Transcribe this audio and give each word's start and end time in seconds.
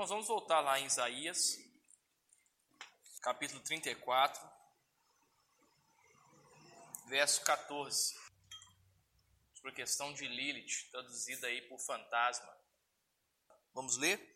Nós 0.00 0.08
vamos 0.08 0.28
voltar 0.28 0.60
lá 0.60 0.80
em 0.80 0.86
Isaías, 0.86 1.58
capítulo 3.20 3.60
34, 3.60 4.50
verso 7.06 7.42
14. 7.42 8.14
Sobre 9.56 9.72
a 9.72 9.74
questão 9.74 10.14
de 10.14 10.26
Lilith, 10.26 10.90
traduzida 10.90 11.48
aí 11.48 11.60
por 11.68 11.78
fantasma. 11.80 12.50
Vamos 13.74 13.98
ler? 13.98 14.34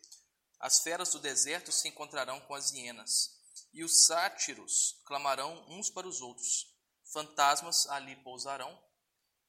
As 0.59 0.83
feras 0.83 1.09
do 1.09 1.19
deserto 1.19 1.71
se 1.71 1.87
encontrarão 1.87 2.39
com 2.41 2.53
as 2.53 2.71
hienas, 2.71 3.41
e 3.73 3.83
os 3.83 4.05
sátiros 4.05 5.01
clamarão 5.03 5.65
uns 5.67 5.89
para 5.89 6.07
os 6.07 6.21
outros. 6.21 6.77
Fantasmas 7.11 7.87
ali 7.87 8.15
pousarão 8.17 8.79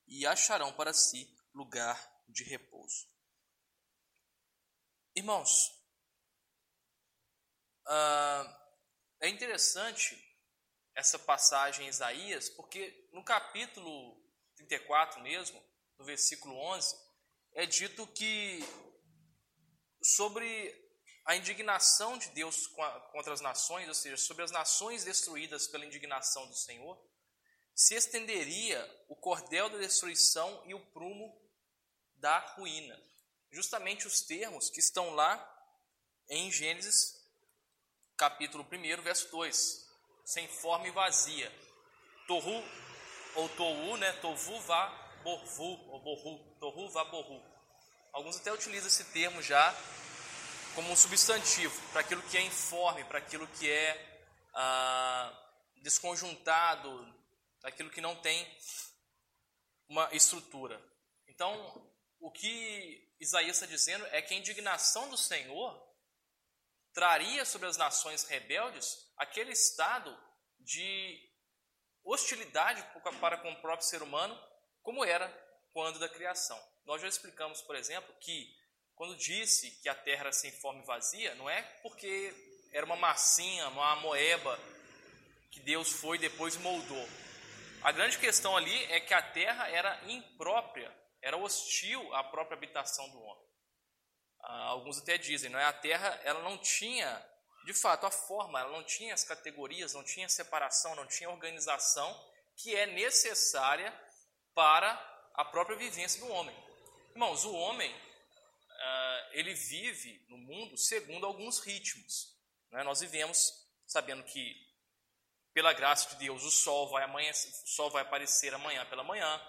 e 0.06 0.26
acharão 0.26 0.72
para 0.72 0.94
si 0.94 1.30
lugar 1.52 2.10
de 2.26 2.42
repouso. 2.42 3.06
Irmãos, 5.14 5.75
uh, 7.86 8.56
é 9.20 9.28
interessante 9.28 10.22
essa 10.94 11.18
passagem 11.18 11.86
em 11.86 11.88
Isaías, 11.88 12.48
porque 12.50 13.08
no 13.12 13.24
capítulo 13.24 14.16
34 14.56 15.20
mesmo, 15.22 15.62
no 15.98 16.04
versículo 16.04 16.56
11, 16.56 16.94
é 17.54 17.66
dito 17.66 18.06
que 18.08 18.60
sobre 20.02 20.74
a 21.26 21.36
indignação 21.36 22.16
de 22.16 22.28
Deus 22.30 22.66
contra 23.12 23.32
as 23.32 23.40
nações, 23.40 23.88
ou 23.88 23.94
seja, 23.94 24.16
sobre 24.16 24.44
as 24.44 24.52
nações 24.52 25.04
destruídas 25.04 25.66
pela 25.66 25.84
indignação 25.84 26.46
do 26.46 26.54
Senhor, 26.54 26.96
se 27.74 27.94
estenderia 27.94 29.04
o 29.08 29.16
cordel 29.16 29.68
da 29.68 29.78
destruição 29.78 30.62
e 30.66 30.72
o 30.72 30.86
prumo 30.92 31.36
da 32.14 32.38
ruína. 32.54 32.98
Justamente 33.50 34.06
os 34.06 34.20
termos 34.22 34.70
que 34.70 34.80
estão 34.80 35.14
lá 35.14 35.52
em 36.28 36.50
Gênesis, 36.50 37.15
capítulo 38.16 38.66
1, 38.70 39.02
verso 39.02 39.30
2. 39.30 39.86
Sem 40.24 40.48
forma 40.48 40.88
e 40.88 40.90
vazia. 40.90 41.52
Tohu, 42.26 42.64
ou 43.34 43.48
Tohu, 43.50 43.96
né? 43.96 44.12
Tovu 44.14 44.60
va 44.60 44.88
borvu, 45.22 45.90
ou 45.90 46.00
borru. 46.00 46.38
Tohu 46.58 46.88
va 46.90 47.04
borru. 47.04 47.42
Alguns 48.12 48.36
até 48.36 48.52
utilizam 48.52 48.88
esse 48.88 49.04
termo 49.12 49.42
já 49.42 49.74
como 50.74 50.90
um 50.90 50.96
substantivo, 50.96 51.74
para 51.90 52.02
aquilo 52.02 52.22
que 52.22 52.36
é 52.36 52.42
informe, 52.42 53.02
para 53.04 53.18
aquilo 53.18 53.46
que 53.46 53.70
é 53.70 54.20
ah, 54.52 55.32
desconjuntado, 55.82 57.14
aquilo 57.62 57.90
que 57.90 58.00
não 58.00 58.14
tem 58.16 58.46
uma 59.88 60.08
estrutura. 60.12 60.78
Então, 61.28 61.54
o 62.20 62.30
que 62.30 63.10
Isaías 63.18 63.56
está 63.56 63.66
dizendo 63.66 64.06
é 64.08 64.20
que 64.20 64.34
a 64.34 64.36
indignação 64.36 65.08
do 65.08 65.16
Senhor 65.16 65.85
traria 66.96 67.44
sobre 67.44 67.68
as 67.68 67.76
nações 67.76 68.24
rebeldes 68.24 69.06
aquele 69.18 69.52
estado 69.52 70.18
de 70.60 71.22
hostilidade 72.02 72.82
para 73.20 73.36
com 73.36 73.52
o 73.52 73.60
próprio 73.60 73.86
ser 73.86 74.00
humano, 74.00 74.34
como 74.82 75.04
era 75.04 75.28
quando 75.74 75.98
da 75.98 76.08
criação. 76.08 76.58
Nós 76.86 77.02
já 77.02 77.06
explicamos, 77.06 77.60
por 77.60 77.76
exemplo, 77.76 78.14
que 78.18 78.50
quando 78.94 79.14
disse 79.14 79.72
que 79.82 79.90
a 79.90 79.94
terra 79.94 80.22
era 80.22 80.32
sem 80.32 80.50
forma 80.52 80.80
e 80.82 80.86
vazia, 80.86 81.34
não 81.34 81.50
é 81.50 81.60
porque 81.82 82.34
era 82.72 82.86
uma 82.86 82.96
massinha, 82.96 83.68
uma 83.68 83.96
moeba 83.96 84.58
que 85.50 85.60
Deus 85.60 85.92
foi 85.92 86.16
e 86.16 86.20
depois 86.20 86.56
moldou. 86.56 87.08
A 87.82 87.92
grande 87.92 88.16
questão 88.16 88.56
ali 88.56 88.84
é 88.84 89.00
que 89.00 89.12
a 89.12 89.20
terra 89.20 89.68
era 89.68 90.00
imprópria, 90.10 90.90
era 91.20 91.36
hostil 91.36 92.14
à 92.14 92.24
própria 92.24 92.56
habitação 92.56 93.06
do 93.10 93.20
homem. 93.20 93.45
Ah, 94.48 94.66
alguns 94.66 94.98
até 94.98 95.18
dizem, 95.18 95.50
não 95.50 95.58
é? 95.58 95.64
A 95.64 95.72
terra 95.72 96.20
ela 96.22 96.40
não 96.42 96.56
tinha, 96.56 97.20
de 97.64 97.74
fato, 97.74 98.06
a 98.06 98.10
forma, 98.12 98.60
ela 98.60 98.70
não 98.70 98.84
tinha 98.84 99.12
as 99.12 99.24
categorias, 99.24 99.92
não 99.92 100.04
tinha 100.04 100.28
separação, 100.28 100.94
não 100.94 101.04
tinha 101.04 101.28
organização 101.28 102.08
que 102.56 102.74
é 102.76 102.86
necessária 102.86 103.92
para 104.54 104.92
a 105.34 105.44
própria 105.44 105.76
vivência 105.76 106.20
do 106.20 106.30
homem. 106.30 106.56
Irmãos, 107.10 107.44
o 107.44 107.52
homem 107.52 107.92
uh, 107.92 109.28
ele 109.32 109.52
vive 109.52 110.24
no 110.28 110.38
mundo 110.38 110.76
segundo 110.76 111.26
alguns 111.26 111.58
ritmos. 111.58 112.32
Né? 112.70 112.84
Nós 112.84 113.00
vivemos 113.00 113.52
sabendo 113.84 114.22
que, 114.22 114.54
pela 115.52 115.72
graça 115.72 116.08
de 116.10 116.16
Deus, 116.16 116.44
o 116.44 116.50
sol 116.52 116.88
vai, 116.88 117.02
amanhã, 117.02 117.32
o 117.32 117.68
sol 117.68 117.90
vai 117.90 118.02
aparecer 118.02 118.54
amanhã 118.54 118.86
pela 118.86 119.02
manhã, 119.02 119.42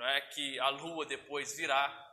é? 0.00 0.20
que 0.20 0.58
a 0.58 0.68
lua 0.68 1.06
depois 1.06 1.56
virá, 1.56 2.05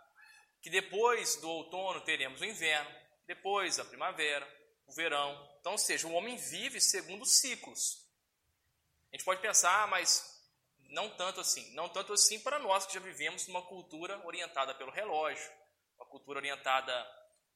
que 0.64 0.70
depois 0.70 1.36
do 1.36 1.50
outono 1.50 2.00
teremos 2.02 2.40
o 2.40 2.46
inverno, 2.46 2.90
depois 3.28 3.80
a 3.80 3.86
primavera, 3.86 4.48
o 4.88 4.94
verão. 4.94 5.58
Então, 5.60 5.74
ou 5.74 5.78
seja, 5.78 6.08
o 6.08 6.14
homem 6.14 6.38
vive 6.38 6.80
segundo 6.80 7.26
ciclos. 7.26 8.08
A 9.12 9.16
gente 9.18 9.26
pode 9.26 9.42
pensar, 9.42 9.84
ah, 9.84 9.88
mas 9.88 10.42
não 10.90 11.10
tanto 11.10 11.42
assim. 11.42 11.70
Não 11.74 11.90
tanto 11.90 12.14
assim 12.14 12.40
para 12.40 12.60
nós 12.60 12.86
que 12.86 12.94
já 12.94 13.02
vivemos 13.02 13.46
numa 13.46 13.62
cultura 13.62 14.26
orientada 14.26 14.74
pelo 14.74 14.90
relógio, 14.90 15.52
uma 15.98 16.06
cultura 16.06 16.40
orientada 16.40 16.94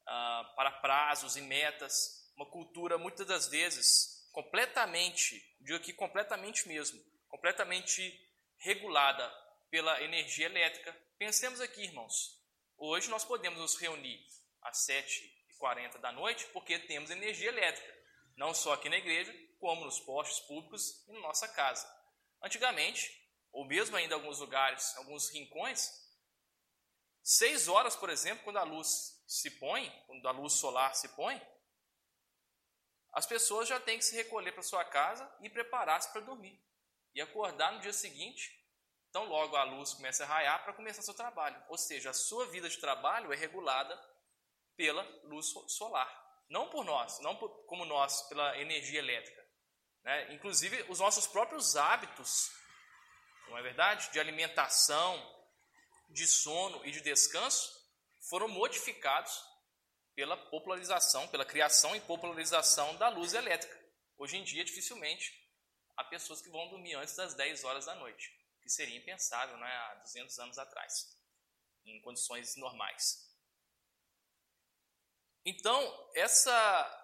ah, 0.06 0.54
para 0.58 0.72
prazos 0.72 1.38
e 1.38 1.42
metas, 1.42 2.30
uma 2.36 2.46
cultura 2.46 2.98
muitas 2.98 3.26
das 3.26 3.48
vezes 3.48 4.30
completamente, 4.34 5.42
digo 5.62 5.78
aqui 5.78 5.94
completamente 5.94 6.68
mesmo, 6.68 7.02
completamente 7.30 8.22
regulada 8.58 9.28
pela 9.70 10.04
energia 10.04 10.48
elétrica. 10.48 10.94
Pensemos 11.18 11.62
aqui, 11.62 11.84
irmãos. 11.84 12.37
Hoje 12.78 13.10
nós 13.10 13.26
podemos 13.26 13.60
nos 13.60 13.76
reunir 13.76 14.24
às 14.62 14.86
7h40 14.88 15.98
da 16.00 16.12
noite 16.12 16.46
porque 16.54 16.80
temos 16.80 17.10
energia 17.10 17.50
elétrica, 17.50 17.96
não 18.36 18.54
só 18.54 18.74
aqui 18.74 18.90
na 18.90 18.98
igreja, 18.98 19.34
como 19.60 19.84
nos 19.86 20.00
postos 20.00 20.40
públicos 20.48 21.04
e 21.08 21.14
na 21.14 21.20
nossa 21.22 21.48
casa. 21.48 21.88
Antigamente, 22.42 23.12
ou 23.52 23.66
mesmo 23.66 23.98
ainda 23.98 24.14
em 24.14 24.18
alguns 24.18 24.40
lugares, 24.40 24.96
alguns 24.98 25.30
rincões, 25.30 26.08
Seis 27.30 27.68
horas, 27.68 27.94
por 27.94 28.10
exemplo, 28.10 28.42
quando 28.46 28.56
a 28.56 28.64
luz 28.64 29.22
se 29.28 29.52
põe, 29.60 29.92
quando 30.06 30.26
a 30.30 30.32
luz 30.32 30.54
solar 30.54 30.96
se 30.96 31.10
põe, 31.10 31.46
as 33.12 33.26
pessoas 33.26 33.68
já 33.68 33.82
têm 33.82 33.98
que 33.98 34.06
se 34.06 34.16
recolher 34.16 34.54
para 34.54 34.64
sua 34.64 34.86
casa 34.86 35.30
e 35.42 35.50
preparar-se 35.50 36.10
para 36.14 36.22
dormir. 36.22 36.58
E 37.14 37.20
acordar 37.20 37.74
no 37.74 37.82
dia 37.82 37.92
seguinte, 37.92 38.66
então 39.18 39.30
logo 39.30 39.56
a 39.56 39.64
luz 39.64 39.96
começa 39.96 40.24
a 40.24 40.28
raiar 40.28 40.64
para 40.64 40.74
começar 40.74 41.02
seu 41.02 41.14
trabalho. 41.14 41.60
Ou 41.70 41.78
seja, 41.78 42.12
a 42.12 42.14
sua 42.14 42.46
vida 42.46 42.70
de 42.70 42.78
trabalho 42.78 43.34
é 43.34 43.36
regulada 43.36 44.00
pela 44.76 45.02
luz 45.24 45.48
solar. 45.70 46.08
Não 46.48 46.70
por 46.70 46.86
nós, 46.86 47.20
não 47.22 47.36
por, 47.36 47.50
como 47.66 47.84
nós, 47.84 48.22
pela 48.30 48.56
energia 48.60 49.00
elétrica. 49.00 49.44
Né? 50.04 50.36
Inclusive, 50.36 50.86
os 50.88 51.00
nossos 51.00 51.26
próprios 51.26 51.76
hábitos, 51.76 52.52
não 53.48 53.58
é 53.58 53.64
verdade? 53.64 54.12
De 54.12 54.20
alimentação, 54.20 55.18
de 56.10 56.28
sono 56.28 56.86
e 56.86 56.92
de 56.92 57.02
descanso 57.02 57.76
foram 58.30 58.48
modificados 58.48 59.44
pela 60.14 60.38
popularização, 60.38 61.28
pela 61.30 61.44
criação 61.44 61.96
e 61.96 62.02
popularização 62.02 62.96
da 62.98 63.10
luz 63.10 63.34
elétrica. 63.34 63.84
Hoje 64.16 64.38
em 64.38 64.44
dia, 64.44 64.64
dificilmente 64.64 65.34
há 65.96 66.04
pessoas 66.04 66.40
que 66.40 66.52
vão 66.52 66.70
dormir 66.70 66.94
antes 66.94 67.16
das 67.16 67.34
10 67.34 67.64
horas 67.64 67.86
da 67.88 67.96
noite, 67.96 68.37
que 68.68 68.74
seria 68.74 68.98
impensável 68.98 69.58
né, 69.58 69.68
há 69.68 69.96
200 69.96 70.38
anos 70.40 70.58
atrás, 70.58 71.18
em 71.86 72.00
condições 72.02 72.56
normais. 72.56 73.26
Então, 75.44 76.10
essa 76.14 77.04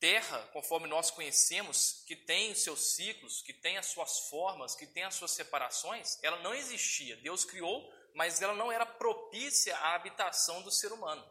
terra, 0.00 0.42
conforme 0.52 0.88
nós 0.88 1.10
conhecemos, 1.10 2.02
que 2.06 2.16
tem 2.16 2.52
os 2.52 2.62
seus 2.62 2.94
ciclos, 2.94 3.42
que 3.42 3.52
tem 3.52 3.78
as 3.78 3.86
suas 3.86 4.28
formas, 4.28 4.74
que 4.74 4.86
tem 4.86 5.04
as 5.04 5.14
suas 5.14 5.30
separações, 5.30 6.18
ela 6.22 6.40
não 6.40 6.54
existia. 6.54 7.16
Deus 7.18 7.44
criou 7.44 7.92
mas 8.14 8.40
ela 8.40 8.54
não 8.54 8.70
era 8.70 8.86
propícia 8.86 9.76
à 9.76 9.94
habitação 9.96 10.62
do 10.62 10.70
ser 10.70 10.92
humano. 10.92 11.26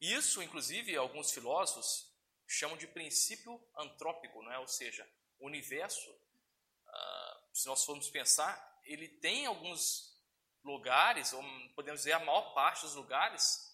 Isso, 0.00 0.40
inclusive, 0.40 0.96
alguns 0.96 1.32
filósofos 1.32 2.06
chamam 2.46 2.76
de 2.76 2.86
princípio 2.86 3.60
antrópico, 3.76 4.40
não 4.42 4.52
é? 4.52 4.58
ou 4.58 4.68
seja, 4.68 5.06
o 5.40 5.46
universo, 5.46 6.08
se 7.58 7.66
nós 7.66 7.84
formos 7.84 8.08
pensar, 8.08 8.80
ele 8.84 9.08
tem 9.08 9.46
alguns 9.46 10.16
lugares, 10.62 11.32
ou 11.32 11.42
podemos 11.74 12.00
dizer 12.00 12.12
a 12.12 12.20
maior 12.20 12.54
parte 12.54 12.82
dos 12.82 12.94
lugares, 12.94 13.66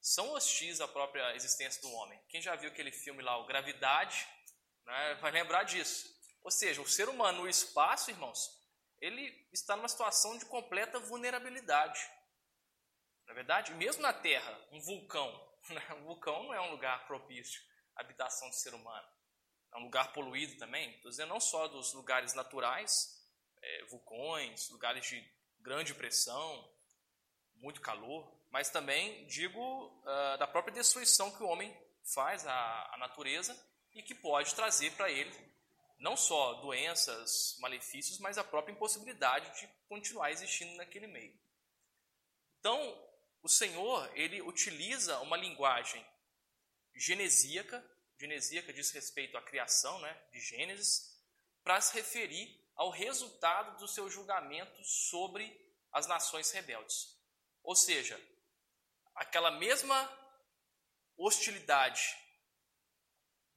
são 0.00 0.30
hostis 0.32 0.80
à 0.80 0.86
própria 0.86 1.34
existência 1.34 1.82
do 1.82 1.90
homem. 1.90 2.22
Quem 2.28 2.40
já 2.40 2.54
viu 2.54 2.70
aquele 2.70 2.92
filme 2.92 3.20
lá, 3.20 3.36
o 3.38 3.46
Gravidade, 3.46 4.28
né, 4.84 5.14
vai 5.16 5.32
lembrar 5.32 5.64
disso. 5.64 6.08
Ou 6.44 6.52
seja, 6.52 6.80
o 6.80 6.88
ser 6.88 7.08
humano 7.08 7.42
no 7.42 7.48
espaço, 7.48 8.10
irmãos, 8.10 8.48
ele 9.00 9.48
está 9.52 9.74
numa 9.74 9.88
situação 9.88 10.38
de 10.38 10.44
completa 10.44 11.00
vulnerabilidade. 11.00 12.00
Na 13.26 13.32
é 13.32 13.34
verdade, 13.34 13.74
mesmo 13.74 14.02
na 14.02 14.12
Terra, 14.12 14.56
um 14.70 14.80
vulcão, 14.80 15.32
né? 15.68 15.94
um 15.94 16.04
vulcão 16.04 16.44
não 16.44 16.54
é 16.54 16.60
um 16.60 16.70
lugar 16.70 17.06
propício 17.08 17.60
à 17.96 18.02
habitação 18.02 18.48
do 18.48 18.54
ser 18.54 18.72
humano. 18.72 19.08
É 19.74 19.78
um 19.78 19.84
lugar 19.84 20.12
poluído 20.12 20.56
também. 20.56 20.90
Estou 20.94 21.10
dizendo 21.10 21.30
não 21.30 21.40
só 21.40 21.66
dos 21.68 21.92
lugares 21.92 22.32
naturais, 22.34 23.20
é, 23.60 23.84
vulcões, 23.86 24.70
lugares 24.70 25.06
de 25.06 25.24
grande 25.60 25.94
pressão, 25.94 26.72
muito 27.56 27.80
calor, 27.80 28.32
mas 28.50 28.70
também 28.70 29.26
digo 29.26 29.60
uh, 29.60 30.38
da 30.38 30.46
própria 30.46 30.74
destruição 30.74 31.30
que 31.30 31.42
o 31.42 31.48
homem 31.48 31.74
faz 32.14 32.46
à, 32.46 32.94
à 32.94 32.98
natureza 32.98 33.58
e 33.92 34.02
que 34.02 34.14
pode 34.14 34.54
trazer 34.54 34.92
para 34.92 35.10
ele 35.10 35.54
não 35.98 36.16
só 36.16 36.54
doenças, 36.54 37.56
malefícios, 37.60 38.18
mas 38.18 38.36
a 38.36 38.44
própria 38.44 38.72
impossibilidade 38.72 39.58
de 39.58 39.68
continuar 39.88 40.30
existindo 40.30 40.76
naquele 40.76 41.06
meio. 41.06 41.34
Então, 42.60 42.78
o 43.42 43.48
Senhor, 43.48 44.10
ele 44.14 44.42
utiliza 44.42 45.18
uma 45.20 45.36
linguagem 45.36 46.04
genesíaca, 46.94 47.82
genesíaca 48.24 48.72
diz 48.72 48.90
respeito 48.90 49.36
à 49.36 49.42
criação, 49.42 49.98
né, 50.00 50.16
de 50.32 50.40
Gênesis, 50.40 51.14
para 51.62 51.80
se 51.80 51.94
referir 51.94 52.62
ao 52.74 52.90
resultado 52.90 53.78
do 53.78 53.86
seu 53.86 54.10
julgamento 54.10 54.82
sobre 54.82 55.44
as 55.92 56.06
nações 56.06 56.50
rebeldes. 56.50 57.16
Ou 57.62 57.76
seja, 57.76 58.20
aquela 59.14 59.50
mesma 59.50 60.10
hostilidade 61.16 62.16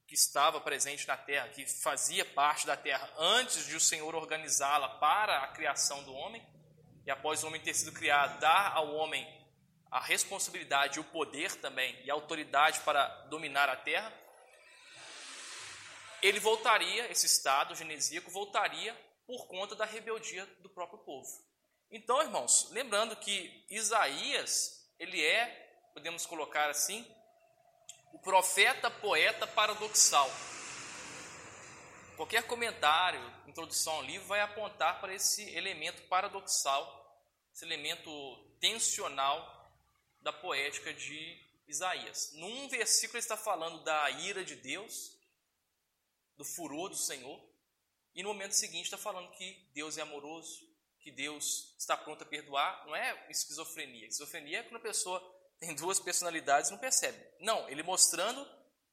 que 0.06 0.14
estava 0.14 0.60
presente 0.60 1.06
na 1.06 1.16
terra, 1.16 1.48
que 1.48 1.66
fazia 1.66 2.24
parte 2.24 2.66
da 2.66 2.76
terra 2.76 3.12
antes 3.18 3.66
de 3.66 3.76
o 3.76 3.80
Senhor 3.80 4.14
organizá-la 4.14 4.98
para 4.98 5.42
a 5.42 5.48
criação 5.48 6.02
do 6.04 6.14
homem, 6.14 6.46
e 7.04 7.10
após 7.10 7.42
o 7.42 7.46
homem 7.46 7.60
ter 7.60 7.74
sido 7.74 7.92
criado, 7.92 8.38
dar 8.38 8.72
ao 8.72 8.94
homem 8.94 9.26
a 9.90 10.00
responsabilidade, 10.00 11.00
o 11.00 11.04
poder 11.04 11.54
também 11.56 11.98
e 12.04 12.10
a 12.10 12.14
autoridade 12.14 12.80
para 12.80 13.06
dominar 13.26 13.68
a 13.68 13.76
terra, 13.76 14.12
ele 16.22 16.40
voltaria, 16.40 17.10
esse 17.10 17.26
estado 17.26 17.74
genesíaco 17.74 18.30
voltaria 18.30 18.94
por 19.26 19.46
conta 19.46 19.74
da 19.74 19.84
rebeldia 19.84 20.46
do 20.60 20.68
próprio 20.68 20.98
povo. 21.00 21.28
Então, 21.90 22.20
irmãos, 22.22 22.68
lembrando 22.70 23.16
que 23.16 23.64
Isaías, 23.70 24.90
ele 24.98 25.24
é, 25.24 25.46
podemos 25.94 26.26
colocar 26.26 26.68
assim, 26.70 27.06
o 28.12 28.18
profeta 28.18 28.90
poeta 28.90 29.46
paradoxal. 29.46 30.30
Qualquer 32.16 32.42
comentário, 32.46 33.20
introdução 33.46 33.94
ao 33.94 34.02
livro, 34.02 34.26
vai 34.26 34.40
apontar 34.40 35.00
para 35.00 35.14
esse 35.14 35.42
elemento 35.54 36.02
paradoxal, 36.08 37.22
esse 37.54 37.64
elemento 37.64 38.10
tensional 38.60 39.72
da 40.20 40.32
poética 40.32 40.92
de 40.92 41.38
Isaías. 41.68 42.32
Num 42.34 42.68
versículo 42.68 43.18
ele 43.18 43.24
está 43.24 43.36
falando 43.36 43.84
da 43.84 44.10
ira 44.10 44.44
de 44.44 44.56
Deus, 44.56 45.17
do 46.38 46.44
furor 46.44 46.88
do 46.88 46.96
Senhor, 46.96 47.38
e 48.14 48.22
no 48.22 48.30
momento 48.30 48.52
seguinte 48.52 48.84
está 48.84 48.96
falando 48.96 49.30
que 49.32 49.68
Deus 49.74 49.98
é 49.98 50.02
amoroso, 50.02 50.66
que 51.00 51.10
Deus 51.10 51.74
está 51.78 51.96
pronto 51.96 52.22
a 52.22 52.26
perdoar. 52.26 52.84
Não 52.86 52.96
é 52.96 53.26
esquizofrenia. 53.30 54.06
Esquizofrenia 54.06 54.58
é 54.58 54.62
quando 54.62 54.76
a 54.76 54.80
pessoa 54.80 55.20
tem 55.60 55.74
duas 55.74 56.00
personalidades 56.00 56.70
e 56.70 56.72
não 56.72 56.78
percebe. 56.78 57.18
Não, 57.40 57.68
ele 57.68 57.82
mostrando 57.82 58.46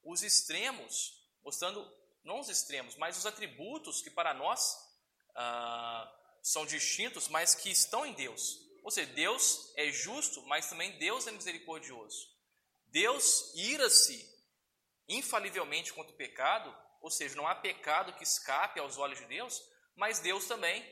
os 0.03 0.21
extremos, 0.21 1.13
mostrando 1.43 1.91
não 2.23 2.39
os 2.39 2.49
extremos, 2.49 2.95
mas 2.95 3.17
os 3.17 3.25
atributos 3.25 4.01
que 4.01 4.09
para 4.09 4.33
nós 4.33 4.77
ah, 5.35 6.11
são 6.41 6.65
distintos, 6.65 7.27
mas 7.27 7.55
que 7.55 7.69
estão 7.69 8.05
em 8.05 8.13
Deus. 8.13 8.59
Ou 8.83 8.91
seja, 8.91 9.11
Deus 9.13 9.71
é 9.75 9.91
justo, 9.91 10.41
mas 10.43 10.69
também 10.69 10.97
Deus 10.97 11.25
é 11.25 11.31
misericordioso. 11.31 12.29
Deus 12.87 13.51
ira-se 13.55 14.31
infalivelmente 15.07 15.93
contra 15.93 16.13
o 16.13 16.17
pecado, 16.17 16.75
ou 17.01 17.09
seja, 17.09 17.35
não 17.35 17.47
há 17.47 17.55
pecado 17.55 18.13
que 18.13 18.23
escape 18.23 18.79
aos 18.79 18.97
olhos 18.97 19.19
de 19.19 19.25
Deus, 19.25 19.61
mas 19.95 20.19
Deus 20.19 20.45
também 20.45 20.83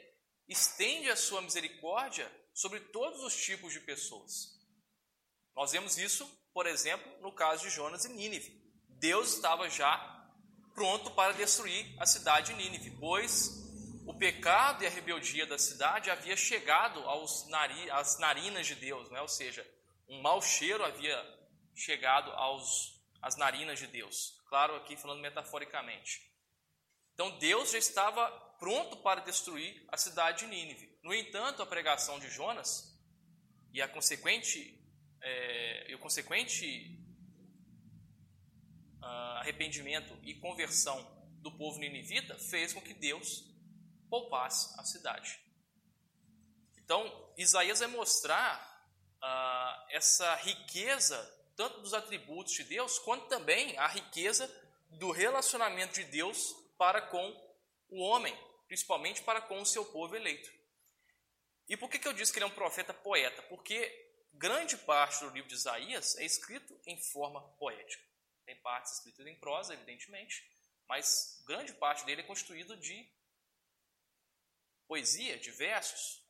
estende 0.48 1.10
a 1.10 1.16
sua 1.16 1.42
misericórdia 1.42 2.32
sobre 2.54 2.80
todos 2.80 3.22
os 3.24 3.36
tipos 3.36 3.74
de 3.74 3.80
pessoas. 3.80 4.60
Nós 5.56 5.72
vemos 5.72 5.98
isso, 5.98 6.26
por 6.54 6.66
exemplo, 6.66 7.12
no 7.22 7.32
caso 7.32 7.64
de 7.64 7.70
Jonas 7.70 8.06
e 8.06 8.10
Nínive. 8.10 8.62
Deus 8.90 9.34
estava 9.34 9.70
já 9.70 10.10
pronto 10.74 11.12
para 11.12 11.34
destruir 11.34 11.96
a 12.00 12.06
cidade 12.06 12.54
de 12.54 12.64
Nínive, 12.64 12.92
pois 13.00 13.64
o 14.06 14.14
pecado 14.14 14.84
e 14.84 14.88
a 14.88 14.90
rebeldia 14.90 15.46
da 15.46 15.58
cidade 15.58 16.10
havia 16.10 16.36
chegado 16.36 17.00
aos 17.02 17.48
nari, 17.48 17.90
às 17.92 18.20
narinas 18.20 18.68
de 18.68 18.76
Deus, 18.76 19.10
né? 19.10 19.22
ou 19.22 19.28
seja, 19.28 19.66
um 20.08 20.22
mau 20.22 20.42
cheiro 20.42 20.84
havia 20.84 21.18
chegado 21.76 22.32
aos, 22.32 23.00
às 23.22 23.36
narinas 23.38 23.80
de 23.80 23.88
Deus. 23.88 24.43
Claro, 24.54 24.76
aqui 24.76 24.96
falando 24.96 25.20
metaforicamente. 25.20 26.32
Então 27.16 27.40
Deus 27.40 27.72
já 27.72 27.80
estava 27.80 28.30
pronto 28.60 28.98
para 28.98 29.22
destruir 29.22 29.84
a 29.88 29.98
cidade 29.98 30.42
de 30.42 30.46
Nínive. 30.46 30.96
No 31.02 31.12
entanto, 31.12 31.64
a 31.64 31.66
pregação 31.66 32.20
de 32.20 32.30
Jonas 32.30 33.04
e 33.74 33.82
a 33.82 33.88
consequente 33.88 34.80
é, 35.20 35.90
e 35.90 35.96
o 35.96 35.98
consequente 35.98 37.04
uh, 39.02 39.40
arrependimento 39.40 40.16
e 40.22 40.36
conversão 40.36 41.02
do 41.42 41.52
povo 41.52 41.80
ninivita 41.80 42.38
fez 42.38 42.74
com 42.74 42.82
que 42.84 42.94
Deus 42.94 43.44
poupasse 44.08 44.80
a 44.80 44.84
cidade. 44.84 45.40
Então, 46.78 47.34
Isaías 47.40 47.80
vai 47.80 47.88
mostrar 47.88 48.88
uh, 49.18 49.86
essa 49.90 50.36
riqueza, 50.36 51.18
tanto 51.56 51.82
dos 51.82 51.94
atributos 51.94 52.54
de 52.54 52.64
Deus, 52.64 53.00
quanto 53.00 53.28
também 53.28 53.78
a 53.78 53.88
riqueza 53.88 54.48
do 54.90 55.12
relacionamento 55.12 55.94
de 55.94 56.04
Deus 56.06 56.54
para 56.78 57.02
com 57.02 57.56
o 57.90 58.02
homem, 58.02 58.38
principalmente 58.68 59.22
para 59.24 59.42
com 59.42 59.62
o 59.62 59.66
seu 59.66 59.86
povo 59.86 60.16
eleito. 60.16 60.52
E 61.68 61.78
por 61.78 61.90
que, 61.90 62.00
que 62.00 62.08
eu 62.08 62.14
disse 62.14 62.32
que 62.32 62.40
ele 62.40 62.46
é 62.46 62.48
um 62.48 62.56
profeta 62.56 62.94
poeta? 62.94 63.42
Porque 63.44 64.12
grande 64.34 64.78
parte 64.78 65.24
do 65.24 65.30
livro 65.30 65.48
de 65.48 65.56
Isaías 65.56 66.18
é 66.18 66.26
escrito 66.26 66.78
em 66.86 66.98
forma 67.02 67.42
poética. 67.58 68.04
Tem 68.46 68.56
partes 68.58 68.94
escritas 68.94 69.26
em 69.26 69.36
prosa, 69.36 69.74
evidentemente, 69.74 70.44
mas 70.88 71.42
grande 71.46 71.74
parte 71.74 72.06
dele 72.06 72.22
é 72.22 72.26
constituído 72.26 72.76
de 72.78 73.10
poesia, 74.88 75.38
de 75.40 75.52
versos. 75.52 76.23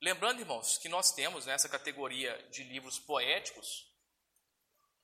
Lembrando, 0.00 0.40
irmãos, 0.40 0.76
que 0.76 0.90
nós 0.90 1.12
temos 1.12 1.46
nessa 1.46 1.70
categoria 1.70 2.36
de 2.50 2.62
livros 2.64 2.98
poéticos, 2.98 3.90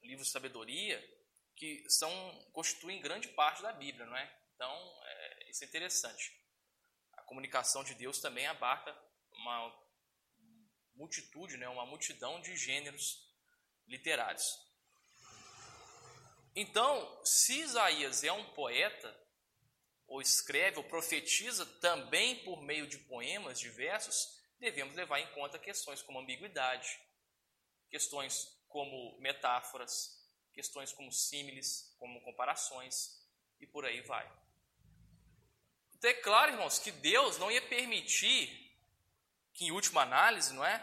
livros 0.02 0.26
de 0.26 0.32
sabedoria, 0.32 1.02
que 1.56 1.84
são 1.88 2.10
constituem 2.52 3.00
grande 3.00 3.28
parte 3.28 3.62
da 3.62 3.72
Bíblia, 3.72 4.04
não 4.04 4.16
é? 4.16 4.38
Então, 4.54 5.00
é, 5.04 5.50
isso 5.50 5.64
é 5.64 5.66
interessante. 5.66 6.30
A 7.14 7.22
comunicação 7.22 7.82
de 7.82 7.94
Deus 7.94 8.20
também 8.20 8.46
abarca 8.46 8.94
uma 9.32 9.82
multitude, 10.94 11.56
né, 11.56 11.68
uma 11.68 11.86
multidão 11.86 12.40
de 12.42 12.54
gêneros 12.54 13.26
literários. 13.86 14.44
Então, 16.54 17.24
se 17.24 17.60
Isaías 17.60 18.22
é 18.24 18.32
um 18.32 18.44
poeta, 18.52 19.18
ou 20.06 20.20
escreve 20.20 20.76
ou 20.76 20.84
profetiza 20.84 21.64
também 21.80 22.44
por 22.44 22.60
meio 22.60 22.86
de 22.86 22.98
poemas, 22.98 23.58
de 23.58 23.70
versos, 23.70 24.41
devemos 24.62 24.94
levar 24.94 25.18
em 25.18 25.26
conta 25.34 25.58
questões 25.58 26.00
como 26.02 26.20
ambiguidade, 26.20 27.00
questões 27.90 28.56
como 28.68 29.18
metáforas, 29.18 30.24
questões 30.54 30.92
como 30.92 31.10
símiles, 31.10 31.94
como 31.98 32.22
comparações 32.22 33.20
e 33.60 33.66
por 33.66 33.84
aí 33.84 34.00
vai. 34.02 34.30
Então 35.94 36.08
é 36.08 36.14
claro, 36.14 36.52
irmãos, 36.52 36.78
que 36.78 36.92
Deus 36.92 37.38
não 37.38 37.50
ia 37.50 37.60
permitir 37.60 38.72
que, 39.52 39.64
em 39.66 39.72
última 39.72 40.02
análise, 40.02 40.54
não 40.54 40.64
é? 40.64 40.80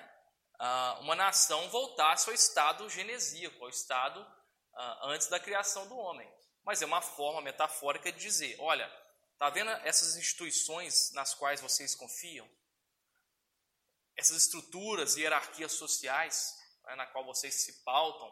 Ah, 0.59 0.98
uma 1.00 1.15
nação 1.15 1.69
voltasse 1.69 2.27
ao 2.27 2.36
estado 2.36 2.89
genesíaco, 2.89 3.63
ao 3.63 3.69
estado 3.69 4.19
ah, 4.74 5.00
antes 5.03 5.27
da 5.27 5.39
criação 5.39 5.88
do 5.88 5.98
homem. 5.98 6.29
Mas 6.65 6.81
é 6.81 6.86
uma 6.86 7.01
forma 7.01 7.41
metafórica 7.41 8.12
de 8.12 8.19
dizer: 8.19 8.57
olha, 8.59 8.91
está 9.33 9.50
vendo 9.50 9.71
essas 9.86 10.17
instituições 10.17 11.13
nas 11.13 11.33
quais 11.33 11.62
vocês 11.62 11.95
confiam? 11.95 12.48
Essas 14.19 14.43
estruturas 14.43 15.15
e 15.15 15.21
hierarquias 15.21 15.71
sociais 15.71 16.55
né, 16.85 16.95
na 16.95 17.05
qual 17.07 17.25
vocês 17.25 17.53
se 17.55 17.83
pautam 17.83 18.31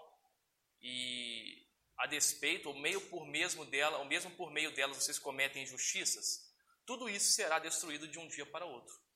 e 0.81 1.65
a 1.97 2.05
despeito, 2.05 2.69
ou 2.69 2.75
meio 2.75 3.01
por 3.09 3.25
mesmo 3.25 3.65
dela, 3.65 3.97
ou 3.97 4.05
mesmo 4.05 4.29
por 4.31 4.51
meio 4.51 4.71
delas 4.75 4.97
vocês 4.97 5.17
cometem 5.17 5.63
injustiças, 5.63 6.53
tudo 6.85 7.09
isso 7.09 7.31
será 7.31 7.57
destruído 7.57 8.07
de 8.07 8.19
um 8.19 8.27
dia 8.27 8.45
para 8.45 8.65
outro 8.65 9.07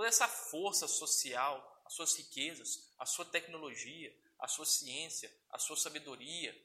toda 0.00 0.08
essa 0.08 0.26
força 0.26 0.88
social, 0.88 1.82
as 1.84 1.92
suas 1.92 2.16
riquezas, 2.16 2.90
a 2.98 3.04
sua 3.04 3.26
tecnologia, 3.26 4.10
a 4.38 4.48
sua 4.48 4.64
ciência, 4.64 5.30
a 5.50 5.58
sua 5.58 5.76
sabedoria, 5.76 6.56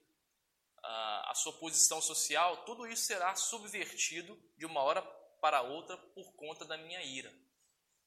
a, 0.81 1.33
sua 1.35 1.51
posição 1.51 2.01
social, 2.01 2.63
tudo 2.63 2.87
isso 2.87 3.03
será 3.03 3.35
subvertido 3.35 4.41
de 4.57 4.65
uma 4.65 4.81
hora 4.81 5.01
para 5.41 5.61
outra 5.61 5.97
por 5.97 6.33
conta 6.35 6.63
da 6.63 6.77
minha 6.77 7.03
ira. 7.03 7.29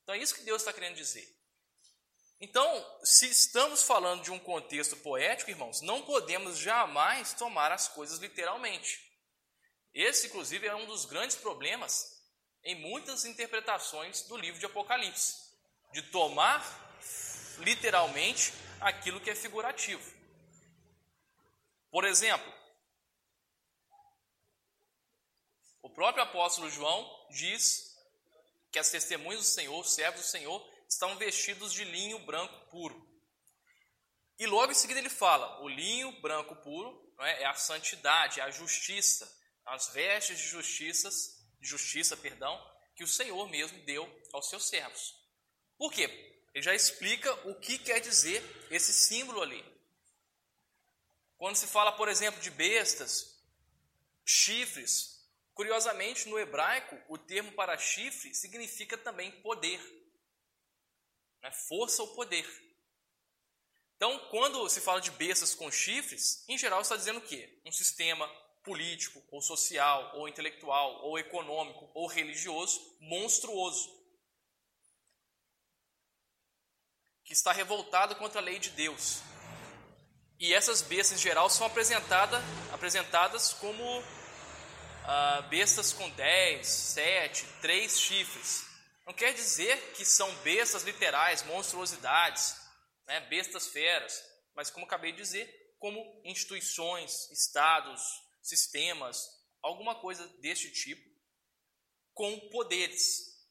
Então 0.03 0.15
é 0.15 0.19
isso 0.19 0.35
que 0.35 0.45
Deus 0.45 0.63
está 0.63 0.73
querendo 0.73 0.97
dizer. 0.97 1.38
Então, 2.41 3.01
se 3.03 3.29
estamos 3.29 3.83
falando 3.83 4.23
de 4.23 4.31
um 4.31 4.39
contexto 4.39 4.97
poético, 4.99 5.51
irmãos, 5.51 5.81
não 5.81 6.03
podemos 6.03 6.57
jamais 6.59 7.35
tomar 7.35 7.73
as 7.73 7.89
coisas 7.89 8.21
literalmente. 8.21 9.01
Esse, 9.93 10.29
inclusive, 10.29 10.67
é 10.67 10.75
um 10.75 10.87
dos 10.87 11.05
grandes 11.05 11.37
problemas 11.37 12.17
em 12.63 12.77
muitas 12.77 13.25
interpretações 13.25 14.23
do 14.23 14.37
livro 14.37 14.61
de 14.61 14.67
Apocalipse, 14.67 15.35
de 15.93 16.03
tomar 16.03 16.63
literalmente 17.59 18.53
aquilo 18.81 19.21
que 19.21 19.31
é 19.31 19.35
figurativo. 19.35 20.17
Por 21.91 22.05
exemplo, 22.05 22.53
o 25.83 25.91
próprio 25.91 26.23
apóstolo 26.23 26.71
João 26.71 27.27
diz 27.31 27.97
que 28.71 28.79
as 28.79 28.91
testemunhas 28.91 29.41
do 29.41 29.47
Senhor, 29.47 29.81
os 29.81 29.95
servos 29.95 30.21
do 30.21 30.27
Senhor, 30.27 30.78
estão 30.89 31.17
vestidos 31.17 31.73
de 31.73 31.85
linho 31.85 32.19
branco 32.21 32.71
puro. 32.71 33.07
E 34.39 34.47
logo 34.47 34.73
em 34.73 34.75
seguida 34.75 35.01
ele 35.01 35.11
fala: 35.11 35.61
o 35.63 35.69
linho 35.69 36.13
branco 36.21 36.57
puro 36.57 37.13
é, 37.21 37.43
é, 37.43 37.47
a 37.47 37.55
santidade, 37.55 38.41
é 38.41 38.45
a 38.45 38.51
justiça, 38.51 39.31
as 39.67 39.89
vestes 39.89 40.39
de 40.39 40.47
justiça, 40.47 41.11
de 41.61 41.69
justiça, 41.69 42.17
perdão, 42.17 42.59
que 42.95 43.05
o 43.05 43.09
Senhor 43.09 43.49
mesmo 43.49 43.79
deu 43.85 44.09
aos 44.33 44.49
seus 44.49 44.69
servos. 44.69 45.15
Por 45.77 45.93
quê? 45.93 46.05
Ele 46.55 46.63
já 46.63 46.75
explica 46.75 47.33
o 47.49 47.55
que 47.55 47.79
quer 47.79 48.01
dizer 48.01 48.43
esse 48.71 48.93
símbolo 48.93 49.43
ali. 49.43 49.65
Quando 51.37 51.57
se 51.57 51.67
fala, 51.67 51.93
por 51.93 52.09
exemplo, 52.09 52.41
de 52.41 52.51
bestas, 52.51 53.41
chifres, 54.25 55.25
curiosamente 55.55 56.29
no 56.29 56.39
hebraico 56.39 57.01
o 57.09 57.17
termo 57.17 57.53
para 57.53 57.79
chifre 57.79 58.35
significa 58.35 58.99
também 58.99 59.31
poder, 59.43 59.81
né? 61.43 61.51
força 61.51 62.03
ou 62.03 62.15
poder. 62.15 62.47
Então, 63.97 64.17
quando 64.31 64.69
se 64.69 64.81
fala 64.81 65.01
de 65.01 65.11
bestas 65.11 65.55
com 65.55 65.71
chifres, 65.71 66.45
em 66.49 66.57
geral 66.57 66.81
está 66.81 66.97
dizendo 66.97 67.19
o 67.19 67.23
quê? 67.23 67.61
Um 67.67 67.73
sistema 67.73 68.29
político, 68.63 69.23
ou 69.31 69.41
social, 69.41 70.13
ou 70.15 70.29
intelectual, 70.29 71.05
ou 71.05 71.19
econômico, 71.19 71.91
ou 71.95 72.07
religioso 72.07 72.97
monstruoso. 73.01 73.97
Que 77.25 77.33
está 77.33 77.53
revoltado 77.53 78.15
contra 78.17 78.41
a 78.41 78.45
lei 78.45 78.59
de 78.59 78.71
Deus. 78.71 79.21
E 80.39 80.55
essas 80.55 80.81
bestas, 80.81 81.19
em 81.19 81.23
geral, 81.23 81.51
são 81.51 81.67
apresentada, 81.67 82.41
apresentadas 82.73 83.53
como 83.55 83.83
ah, 85.05 85.43
bestas 85.49 85.93
com 85.93 86.09
10, 86.11 86.67
7, 86.67 87.47
3 87.61 88.01
chifres. 88.01 88.68
Não 89.09 89.15
quer 89.15 89.33
dizer 89.33 89.95
que 89.95 90.05
são 90.05 90.31
bestas 90.43 90.83
literais, 90.83 91.43
monstruosidades, 91.45 92.55
né, 93.07 93.21
bestas 93.21 93.69
feras, 93.69 94.23
mas, 94.55 94.69
como 94.69 94.85
acabei 94.85 95.13
de 95.13 95.17
dizer, 95.17 95.75
como 95.79 96.21
instituições, 96.27 97.31
estados, 97.31 98.03
sistemas, 98.43 99.27
alguma 99.63 99.99
coisa 99.99 100.29
deste 100.43 100.71
tipo, 100.71 101.09
com 102.13 102.51
poderes. 102.51 103.49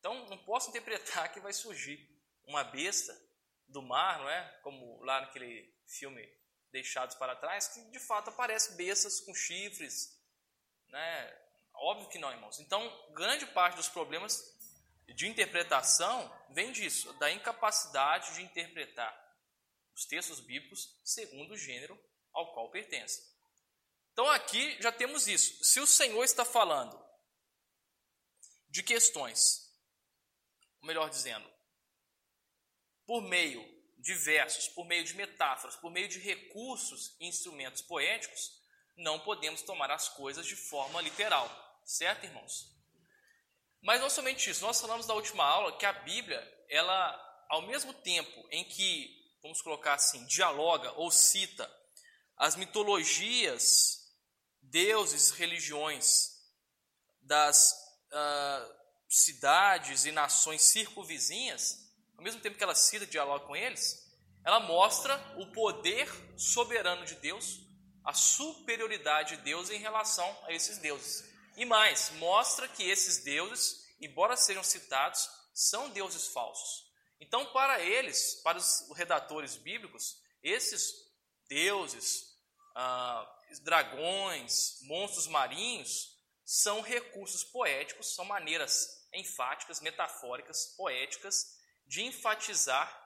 Então, 0.00 0.28
não 0.28 0.44
posso 0.44 0.68
interpretar 0.68 1.32
que 1.32 1.40
vai 1.40 1.54
surgir 1.54 2.06
uma 2.44 2.62
besta 2.62 3.18
do 3.66 3.80
mar, 3.80 4.18
não 4.18 4.28
é? 4.28 4.60
Como 4.62 5.02
lá 5.02 5.22
naquele 5.22 5.74
filme 5.86 6.30
Deixados 6.70 7.16
para 7.16 7.36
Trás, 7.36 7.68
que 7.68 7.80
de 7.90 8.00
fato 8.00 8.28
aparece 8.28 8.74
bestas 8.74 9.18
com 9.20 9.34
chifres, 9.34 10.20
né? 10.88 11.40
Óbvio 11.76 12.08
que 12.10 12.18
não, 12.18 12.30
irmãos. 12.30 12.60
Então, 12.60 13.12
grande 13.14 13.46
parte 13.46 13.76
dos 13.76 13.88
problemas 13.88 14.53
de 15.12 15.28
interpretação 15.28 16.32
vem 16.50 16.72
disso, 16.72 17.12
da 17.14 17.30
incapacidade 17.30 18.34
de 18.34 18.42
interpretar 18.42 19.14
os 19.94 20.06
textos 20.06 20.40
bíblicos 20.40 21.00
segundo 21.04 21.52
o 21.52 21.56
gênero 21.56 21.98
ao 22.32 22.52
qual 22.52 22.70
pertence. 22.70 23.22
Então, 24.12 24.28
aqui 24.30 24.80
já 24.80 24.92
temos 24.92 25.26
isso. 25.26 25.64
Se 25.64 25.80
o 25.80 25.86
Senhor 25.86 26.22
está 26.24 26.44
falando 26.44 27.02
de 28.68 28.82
questões, 28.82 29.72
melhor 30.82 31.10
dizendo, 31.10 31.48
por 33.06 33.22
meio 33.22 33.62
diversos, 33.98 34.68
por 34.68 34.84
meio 34.86 35.04
de 35.04 35.14
metáforas, 35.14 35.76
por 35.76 35.90
meio 35.90 36.08
de 36.08 36.18
recursos 36.18 37.16
e 37.20 37.26
instrumentos 37.26 37.82
poéticos, 37.82 38.62
não 38.96 39.18
podemos 39.20 39.62
tomar 39.62 39.90
as 39.90 40.08
coisas 40.08 40.46
de 40.46 40.54
forma 40.54 41.00
literal, 41.00 41.48
certo, 41.84 42.24
irmãos? 42.24 42.72
Mas 43.84 44.00
não 44.00 44.08
somente 44.08 44.48
isso, 44.48 44.64
nós 44.64 44.80
falamos 44.80 45.06
na 45.06 45.12
última 45.12 45.44
aula 45.44 45.76
que 45.76 45.84
a 45.84 45.92
Bíblia, 45.92 46.40
ela, 46.70 47.44
ao 47.50 47.60
mesmo 47.60 47.92
tempo 47.92 48.48
em 48.50 48.64
que, 48.64 49.14
vamos 49.42 49.60
colocar 49.60 49.92
assim, 49.92 50.24
dialoga 50.24 50.90
ou 50.92 51.10
cita 51.10 51.70
as 52.34 52.56
mitologias, 52.56 53.98
deuses, 54.62 55.32
religiões 55.32 56.30
das 57.20 57.74
uh, 58.10 58.74
cidades 59.06 60.06
e 60.06 60.12
nações 60.12 60.62
circunvizinhas, 60.62 61.92
ao 62.16 62.24
mesmo 62.24 62.40
tempo 62.40 62.56
que 62.56 62.64
ela 62.64 62.74
cita 62.74 63.04
e 63.04 63.08
dialoga 63.08 63.44
com 63.44 63.54
eles, 63.54 64.02
ela 64.46 64.60
mostra 64.60 65.14
o 65.36 65.52
poder 65.52 66.08
soberano 66.38 67.04
de 67.04 67.16
Deus, 67.16 67.60
a 68.02 68.14
superioridade 68.14 69.36
de 69.36 69.42
Deus 69.42 69.68
em 69.68 69.78
relação 69.78 70.26
a 70.44 70.52
esses 70.54 70.78
deuses. 70.78 71.33
E 71.56 71.64
mais, 71.64 72.10
mostra 72.12 72.68
que 72.68 72.82
esses 72.82 73.18
deuses, 73.22 73.84
embora 74.00 74.36
sejam 74.36 74.64
citados, 74.64 75.28
são 75.52 75.90
deuses 75.90 76.28
falsos. 76.28 76.84
Então, 77.20 77.46
para 77.52 77.80
eles, 77.80 78.40
para 78.42 78.58
os 78.58 78.90
redatores 78.94 79.56
bíblicos, 79.56 80.20
esses 80.42 80.92
deuses, 81.48 82.36
ah, 82.74 83.30
dragões, 83.62 84.80
monstros 84.82 85.26
marinhos, 85.28 86.14
são 86.44 86.80
recursos 86.80 87.44
poéticos, 87.44 88.14
são 88.14 88.24
maneiras 88.24 89.08
enfáticas, 89.14 89.80
metafóricas, 89.80 90.74
poéticas 90.76 91.56
de 91.86 92.02
enfatizar 92.02 93.00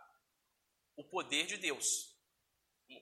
o 0.96 1.04
poder 1.04 1.46
de 1.46 1.56
Deus. 1.56 2.08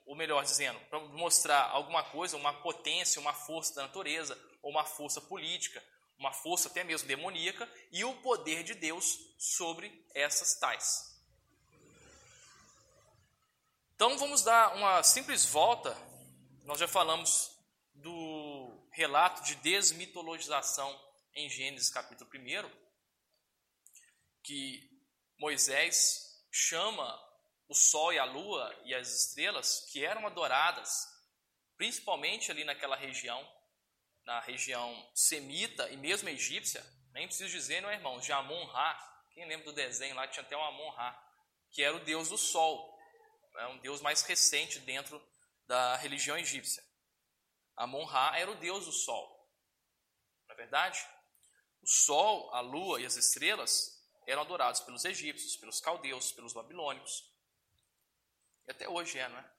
Ou 0.05 0.17
melhor 0.17 0.45
dizendo, 0.45 0.79
para 0.91 0.99
mostrar 0.99 1.71
alguma 1.71 2.03
coisa, 2.03 2.37
uma 2.37 2.53
potência, 2.53 3.21
uma 3.21 3.33
força 3.33 3.75
da 3.77 3.83
natureza, 3.83 4.37
ou 4.67 4.73
uma 4.73 4.85
força 4.85 5.21
política, 5.21 5.81
uma 6.19 6.33
força 6.33 6.69
até 6.69 6.83
mesmo 6.83 7.07
demoníaca, 7.07 7.73
e 7.93 8.05
o 8.05 8.17
poder 8.17 8.65
de 8.65 8.75
Deus 8.75 9.17
sobre 9.39 10.05
essas 10.13 10.59
tais. 10.59 11.17
Então 13.95 14.19
vamos 14.19 14.43
dar 14.43 14.75
uma 14.75 15.05
simples 15.05 15.47
volta. 15.47 15.97
Nós 16.65 16.81
já 16.81 16.89
falamos 16.89 17.57
do 17.95 18.89
relato 18.91 19.45
de 19.45 19.55
desmitologização 19.55 21.01
em 21.33 21.49
Gênesis 21.49 21.89
capítulo 21.89 22.29
1, 22.29 22.69
que 24.43 24.91
Moisés 25.39 26.45
chama 26.51 27.07
o 27.69 27.75
sol 27.75 28.13
e 28.13 28.19
a 28.19 28.25
lua 28.25 28.77
e 28.85 28.93
as 28.97 29.27
estrelas 29.27 29.89
que 29.93 30.05
eram 30.05 30.27
adoradas, 30.27 31.07
principalmente 31.77 32.51
ali 32.51 32.65
naquela 32.65 32.97
região, 32.97 33.49
na 34.27 34.41
região 34.41 35.09
semita 35.15 35.89
e 35.89 35.97
mesmo 35.97 36.29
egípcia, 36.29 36.85
nem 37.13 37.27
preciso 37.27 37.51
dizer, 37.51 37.81
não 37.81 37.89
é, 37.89 37.95
irmãos, 37.95 38.25
de 38.25 38.33
Amon-Ra. 38.33 39.25
Quem 39.33 39.47
lembra 39.47 39.67
do 39.67 39.73
desenho 39.73 40.17
lá, 40.17 40.27
tinha 40.27 40.43
até 40.43 40.57
um 40.57 40.65
Amon-Ra, 40.65 41.17
que 41.71 41.83
era 41.83 41.97
o 41.97 42.05
deus 42.05 42.29
do 42.29 42.37
sol, 42.37 42.99
é 43.57 43.67
um 43.69 43.79
deus 43.79 44.01
mais 44.03 44.23
recente 44.23 44.81
dentro 44.81 45.23
da 45.67 45.97
religião 45.97 46.37
egípcia. 46.37 46.83
Amon-Ra 47.77 48.39
era 48.39 48.51
o 48.51 48.57
deus 48.57 48.85
do 48.85 48.93
sol, 48.93 49.49
não 50.47 50.55
é 50.55 50.57
verdade? 50.57 51.07
O 51.81 51.87
sol, 51.87 52.53
a 52.53 52.61
lua 52.61 53.01
e 53.01 53.07
as 53.07 53.17
estrelas 53.17 54.05
eram 54.27 54.43
adorados 54.43 54.81
pelos 54.81 55.05
egípcios, 55.05 55.57
pelos 55.57 55.81
caldeus, 55.81 56.33
pelos 56.33 56.53
babilônicos. 56.53 57.33
E 58.67 58.73
até 58.73 58.89
hoje 58.89 59.19
é, 59.19 59.29
não 59.29 59.39
é? 59.39 59.51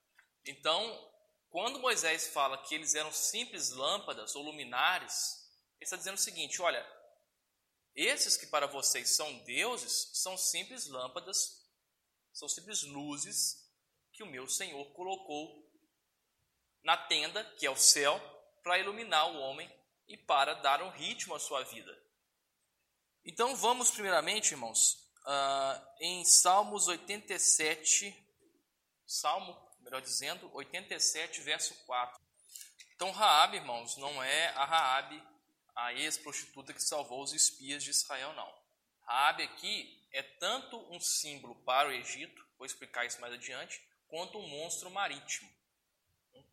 Então, 0.45 1.13
quando 1.49 1.79
Moisés 1.79 2.27
fala 2.27 2.57
que 2.57 2.75
eles 2.75 2.95
eram 2.95 3.11
simples 3.11 3.71
lâmpadas 3.71 4.35
ou 4.35 4.43
luminares, 4.43 5.47
ele 5.75 5.85
está 5.85 5.95
dizendo 5.95 6.15
o 6.15 6.21
seguinte: 6.21 6.61
olha, 6.61 6.85
esses 7.95 8.37
que 8.37 8.45
para 8.45 8.67
vocês 8.67 9.15
são 9.15 9.39
deuses, 9.39 10.11
são 10.13 10.37
simples 10.37 10.87
lâmpadas, 10.87 11.65
são 12.33 12.47
simples 12.47 12.83
luzes 12.83 13.67
que 14.11 14.23
o 14.23 14.27
meu 14.27 14.47
Senhor 14.47 14.85
colocou 14.93 15.67
na 16.83 16.97
tenda, 16.97 17.43
que 17.55 17.65
é 17.65 17.69
o 17.69 17.75
céu, 17.75 18.19
para 18.63 18.79
iluminar 18.79 19.31
o 19.31 19.39
homem 19.39 19.71
e 20.07 20.15
para 20.15 20.53
dar 20.55 20.81
um 20.81 20.89
ritmo 20.89 21.35
à 21.35 21.39
sua 21.39 21.63
vida. 21.63 21.95
Então 23.25 23.55
vamos 23.55 23.91
primeiramente, 23.91 24.51
irmãos, 24.51 24.93
uh, 25.25 25.87
em 25.99 26.23
Salmos 26.23 26.87
87, 26.87 28.15
Salmo, 29.05 29.66
melhor 29.87 30.01
dizendo, 30.01 30.53
87, 30.53 31.41
verso 31.41 31.73
4. 31.85 32.21
Então 32.95 33.11
Raabe, 33.11 33.57
irmãos, 33.57 33.95
não 33.97 34.21
é 34.21 34.49
a 34.49 34.65
Raabe, 34.65 35.23
a 35.75 35.93
ex-prostituta 35.93 36.73
que 36.73 36.83
salvou 36.83 37.23
os 37.23 37.33
espias 37.33 37.83
de 37.83 37.91
Israel, 37.91 38.33
não. 38.33 38.53
Raabe 39.03 39.43
aqui 39.43 40.07
é 40.11 40.21
tanto 40.21 40.77
um 40.91 40.99
símbolo 40.99 41.55
para 41.63 41.89
o 41.89 41.91
Egito, 41.91 42.45
vou 42.57 42.65
explicar 42.65 43.05
isso 43.05 43.21
mais 43.21 43.33
adiante, 43.33 43.81
quanto 44.07 44.37
um 44.37 44.47
monstro 44.47 44.91
marítimo. 44.91 45.49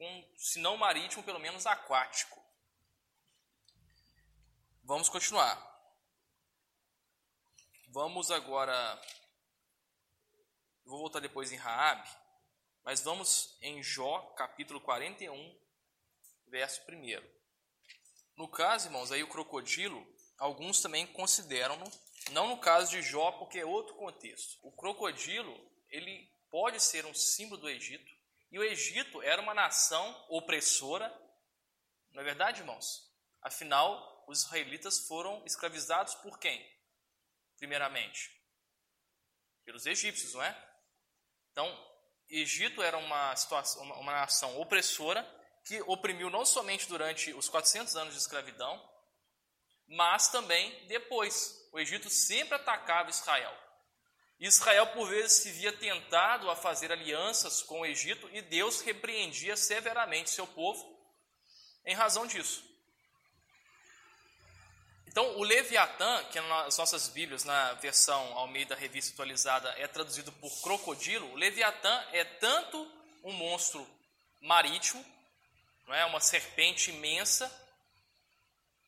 Um, 0.01 0.35
se 0.37 0.59
não 0.61 0.77
marítimo, 0.77 1.23
pelo 1.23 1.39
menos 1.39 1.67
aquático. 1.67 2.43
Vamos 4.83 5.09
continuar. 5.09 5.73
Vamos 7.89 8.31
agora 8.31 9.01
vou 10.85 10.99
voltar 10.99 11.21
depois 11.21 11.51
em 11.51 11.57
Raabe, 11.57 12.09
mas 12.85 13.01
vamos 13.01 13.57
em 13.63 13.83
Jó, 13.83 14.21
capítulo 14.37 14.79
41, 14.81 15.59
verso 16.49 16.83
1. 16.83 17.35
No 18.37 18.47
caso, 18.47 18.89
irmãos, 18.89 19.11
aí 19.11 19.23
o 19.23 19.29
crocodilo, 19.29 20.07
alguns 20.37 20.83
também 20.83 21.07
consideram, 21.07 21.79
não 22.33 22.49
no 22.49 22.59
caso 22.59 22.91
de 22.91 23.01
Jó, 23.01 23.33
porque 23.33 23.59
é 23.59 23.65
outro 23.65 23.95
contexto. 23.95 24.59
O 24.63 24.71
crocodilo, 24.71 25.59
ele 25.89 26.31
pode 26.51 26.79
ser 26.79 27.07
um 27.07 27.15
símbolo 27.15 27.63
do 27.63 27.71
Egito, 27.71 28.13
e 28.53 28.59
o 28.59 28.63
Egito 28.63 29.23
era 29.23 29.41
uma 29.41 29.55
nação 29.55 30.27
opressora, 30.29 31.09
não 32.13 32.21
é 32.21 32.25
verdade, 32.25 32.61
irmãos? 32.61 33.11
Afinal, 33.41 34.25
os 34.29 34.43
israelitas 34.43 35.07
foram 35.09 35.43
escravizados 35.47 36.15
por 36.17 36.39
quem? 36.39 36.63
Primeiramente, 37.57 38.31
pelos 39.65 39.87
egípcios, 39.87 40.35
não 40.35 40.43
é? 40.43 40.79
Então, 41.51 41.94
Egito 42.29 42.83
era 42.83 42.97
uma, 42.97 43.35
situação, 43.37 43.83
uma, 43.83 43.97
uma 43.97 44.13
nação 44.13 44.61
opressora 44.61 45.23
que 45.65 45.81
oprimiu 45.83 46.29
não 46.31 46.45
somente 46.45 46.89
durante 46.89 47.33
os 47.33 47.49
400 47.49 47.97
anos 47.97 48.15
de 48.15 48.21
escravidão, 48.21 48.83
mas 49.87 50.29
também 50.29 50.87
depois. 50.87 51.69
O 51.73 51.79
Egito 51.79 52.09
sempre 52.09 52.55
atacava 52.55 53.11
Israel. 53.11 53.53
Israel, 54.39 54.89
por 54.89 55.09
vezes, 55.09 55.43
se 55.43 55.51
via 55.53 55.73
tentado 55.73 56.51
a 56.51 56.57
fazer 56.57 56.93
alianças 56.93 57.63
com 57.63 57.81
o 57.81 57.87
Egito 57.87 58.29
e 58.33 58.43
Deus 58.43 58.81
repreendia 58.81 59.57
severamente 59.57 60.31
seu 60.31 60.47
povo 60.47 60.95
em 61.85 61.95
razão 61.95 62.27
disso. 62.27 62.74
Então, 65.15 65.39
o 65.39 65.45
Leviatã, 65.45 66.25
que 66.25 66.41
nas 66.41 66.77
nossas 66.77 67.07
Bíblias, 67.07 67.45
na 67.45 67.75
versão 67.75 68.37
Almeida 68.37 68.75
Revista 68.75 69.13
Atualizada, 69.13 69.73
é 69.79 69.87
traduzido 69.87 70.33
por 70.33 70.51
crocodilo, 70.61 71.31
o 71.31 71.37
Leviatã 71.37 72.05
é 72.11 72.25
tanto 72.25 72.85
um 73.23 73.31
monstro 73.31 73.87
marítimo, 74.41 75.07
não 75.87 75.95
é? 75.95 76.05
uma 76.05 76.19
serpente 76.19 76.91
imensa. 76.91 77.49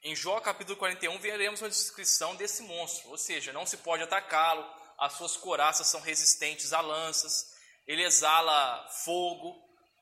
Em 0.03 0.17
Jó 0.17 0.41
capítulo 0.41 0.77
41 0.77 1.17
veremos 1.21 1.63
uma 1.63 1.71
descrição 1.71 2.35
desse 2.35 2.65
monstro, 2.65 3.09
ou 3.11 3.17
seja, 3.17 3.53
não 3.53 3.65
se 3.65 3.77
pode 3.77 4.03
atacá-lo, 4.03 4.69
as 4.99 5.13
suas 5.13 5.37
coraças 5.37 5.87
são 5.87 6.01
resistentes 6.01 6.73
a 6.73 6.81
lanças, 6.81 7.57
ele 7.87 8.03
exala 8.03 8.89
fogo, 9.05 9.57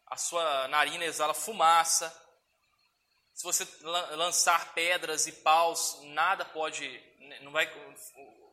a 0.06 0.16
sua 0.16 0.68
narina 0.68 1.04
exala 1.04 1.34
fumaça, 1.34 2.10
se 3.34 3.42
você 3.42 3.66
lançar 3.82 4.72
pedras 4.74 5.26
e 5.26 5.32
paus, 5.32 5.98
nada 6.04 6.44
pode, 6.44 6.88
né, 7.18 7.40
não 7.40 7.50
vai, 7.50 7.68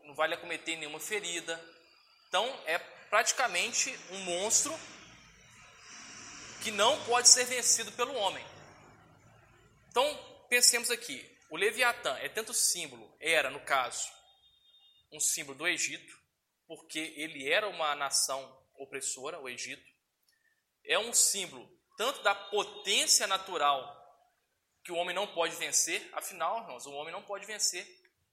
não 0.04 0.16
vai 0.16 0.28
lhe 0.28 0.34
acometer 0.34 0.76
nenhuma 0.78 1.00
ferida. 1.00 1.64
Então 2.28 2.46
é 2.66 2.80
praticamente 2.80 3.96
um 4.10 4.18
monstro 4.20 4.74
que 6.64 6.72
não 6.72 7.04
pode 7.06 7.30
ser 7.30 7.46
vencido 7.46 7.92
pelo 7.92 8.16
homem. 8.16 8.44
Então 9.90 10.46
pensemos 10.50 10.90
aqui, 10.90 11.30
o 11.52 11.58
Leviatã 11.58 12.18
é 12.18 12.28
tanto 12.28 12.54
símbolo, 12.54 13.16
era 13.20 13.52
no 13.52 13.60
caso 13.60 14.10
um 15.12 15.20
símbolo 15.20 15.58
do 15.58 15.68
Egito, 15.68 16.18
porque 16.68 17.14
ele 17.18 17.48
era 17.48 17.68
uma 17.68 17.94
nação 17.96 18.60
opressora, 18.78 19.40
o 19.40 19.48
Egito. 19.48 19.86
É 20.86 20.98
um 20.98 21.14
símbolo 21.14 21.70
tanto 21.98 22.24
da 22.24 22.34
potência 22.34 23.28
natural 23.28 24.01
que 24.84 24.92
o 24.92 24.96
homem 24.96 25.16
não 25.16 25.28
pode 25.28 25.56
vencer, 25.56 26.10
afinal, 26.14 26.62
irmãos, 26.62 26.86
o 26.86 26.92
homem 26.94 27.14
não 27.14 27.22
pode 27.22 27.46
vencer 27.46 27.86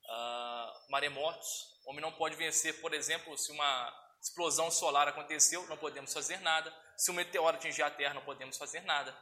uh, 0.04 0.90
maremotos, 0.90 1.78
o 1.84 1.90
homem 1.90 2.00
não 2.00 2.12
pode 2.12 2.36
vencer, 2.36 2.80
por 2.80 2.94
exemplo, 2.94 3.36
se 3.36 3.52
uma 3.52 4.16
explosão 4.20 4.70
solar 4.70 5.08
aconteceu, 5.08 5.66
não 5.68 5.76
podemos 5.76 6.12
fazer 6.12 6.40
nada, 6.40 6.74
se 6.96 7.10
um 7.10 7.14
meteoro 7.14 7.56
atingir 7.56 7.82
a 7.82 7.90
Terra, 7.90 8.14
não 8.14 8.24
podemos 8.24 8.56
fazer 8.56 8.80
nada. 8.80 9.16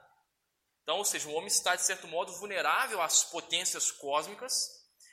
Então, 0.82 0.98
ou 0.98 1.04
seja, 1.04 1.28
o 1.28 1.32
homem 1.32 1.48
está, 1.48 1.74
de 1.74 1.82
certo 1.82 2.06
modo, 2.06 2.32
vulnerável 2.34 3.02
às 3.02 3.24
potências 3.24 3.90
cósmicas 3.90 4.70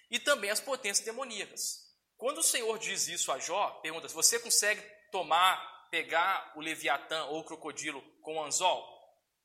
e 0.09 0.19
também 0.19 0.51
às 0.51 0.59
potências 0.59 1.03
demoníacas. 1.03 1.81
Quando 2.15 2.37
o 2.37 2.43
Senhor 2.43 2.77
diz 2.77 3.07
isso 3.07 3.31
a 3.31 3.39
Jó, 3.39 3.71
pergunta: 3.81 4.07
se 4.07 4.13
você 4.13 4.39
consegue 4.39 4.81
tomar, 5.11 5.89
pegar 5.89 6.53
o 6.55 6.61
Leviatã 6.61 7.25
ou 7.25 7.39
o 7.39 7.43
crocodilo 7.43 8.01
com 8.21 8.37
o 8.37 8.43
anzol? 8.43 8.87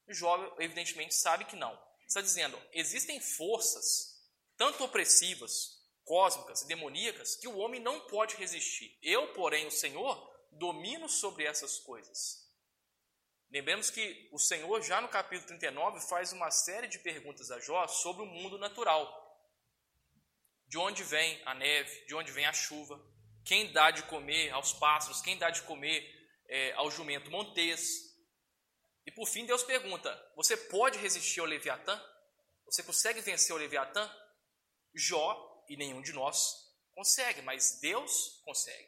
Jó, 0.08 0.54
evidentemente, 0.58 1.14
sabe 1.14 1.46
que 1.46 1.56
não 1.56 1.87
está 2.08 2.20
dizendo: 2.20 2.60
existem 2.72 3.20
forças, 3.20 4.18
tanto 4.56 4.82
opressivas, 4.82 5.78
cósmicas 6.04 6.62
e 6.62 6.66
demoníacas, 6.66 7.36
que 7.36 7.46
o 7.46 7.58
homem 7.58 7.80
não 7.80 8.00
pode 8.06 8.34
resistir. 8.36 8.98
Eu, 9.02 9.32
porém, 9.34 9.66
o 9.66 9.70
Senhor, 9.70 10.16
domino 10.52 11.08
sobre 11.08 11.44
essas 11.44 11.78
coisas. 11.78 12.48
Lembremos 13.50 13.90
que 13.90 14.28
o 14.32 14.38
Senhor, 14.38 14.82
já 14.82 15.00
no 15.00 15.08
capítulo 15.08 15.48
39, 15.48 16.00
faz 16.08 16.32
uma 16.32 16.50
série 16.50 16.88
de 16.88 16.98
perguntas 16.98 17.50
a 17.50 17.60
Jó 17.60 17.86
sobre 17.86 18.22
o 18.22 18.26
mundo 18.26 18.58
natural. 18.58 19.26
De 20.66 20.76
onde 20.76 21.02
vem 21.02 21.40
a 21.46 21.54
neve, 21.54 22.04
de 22.06 22.14
onde 22.14 22.30
vem 22.30 22.44
a 22.44 22.52
chuva, 22.52 23.00
quem 23.44 23.72
dá 23.72 23.90
de 23.90 24.02
comer 24.02 24.50
aos 24.50 24.74
pássaros, 24.74 25.22
quem 25.22 25.38
dá 25.38 25.48
de 25.48 25.62
comer 25.62 26.04
é, 26.46 26.72
ao 26.72 26.90
jumento 26.90 27.30
montês, 27.30 28.07
e 29.08 29.10
por 29.10 29.26
fim, 29.26 29.46
Deus 29.46 29.62
pergunta: 29.62 30.14
Você 30.36 30.54
pode 30.54 30.98
resistir 30.98 31.40
ao 31.40 31.46
Leviatã? 31.46 31.98
Você 32.66 32.82
consegue 32.82 33.22
vencer 33.22 33.56
o 33.56 33.58
Leviatã? 33.58 34.06
Jó 34.94 35.64
e 35.66 35.78
nenhum 35.78 36.02
de 36.02 36.12
nós 36.12 36.54
consegue, 36.94 37.40
mas 37.40 37.78
Deus 37.80 38.42
consegue. 38.44 38.86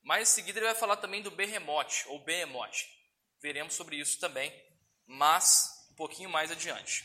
Mais 0.00 0.30
em 0.30 0.32
seguida, 0.32 0.60
ele 0.60 0.66
vai 0.66 0.76
falar 0.76 0.98
também 0.98 1.20
do 1.20 1.30
Behemoth, 1.32 2.06
ou 2.06 2.22
Behemoth. 2.22 2.86
Veremos 3.42 3.74
sobre 3.74 3.96
isso 3.96 4.20
também, 4.20 4.54
mas 5.06 5.88
um 5.90 5.96
pouquinho 5.96 6.30
mais 6.30 6.52
adiante. 6.52 7.04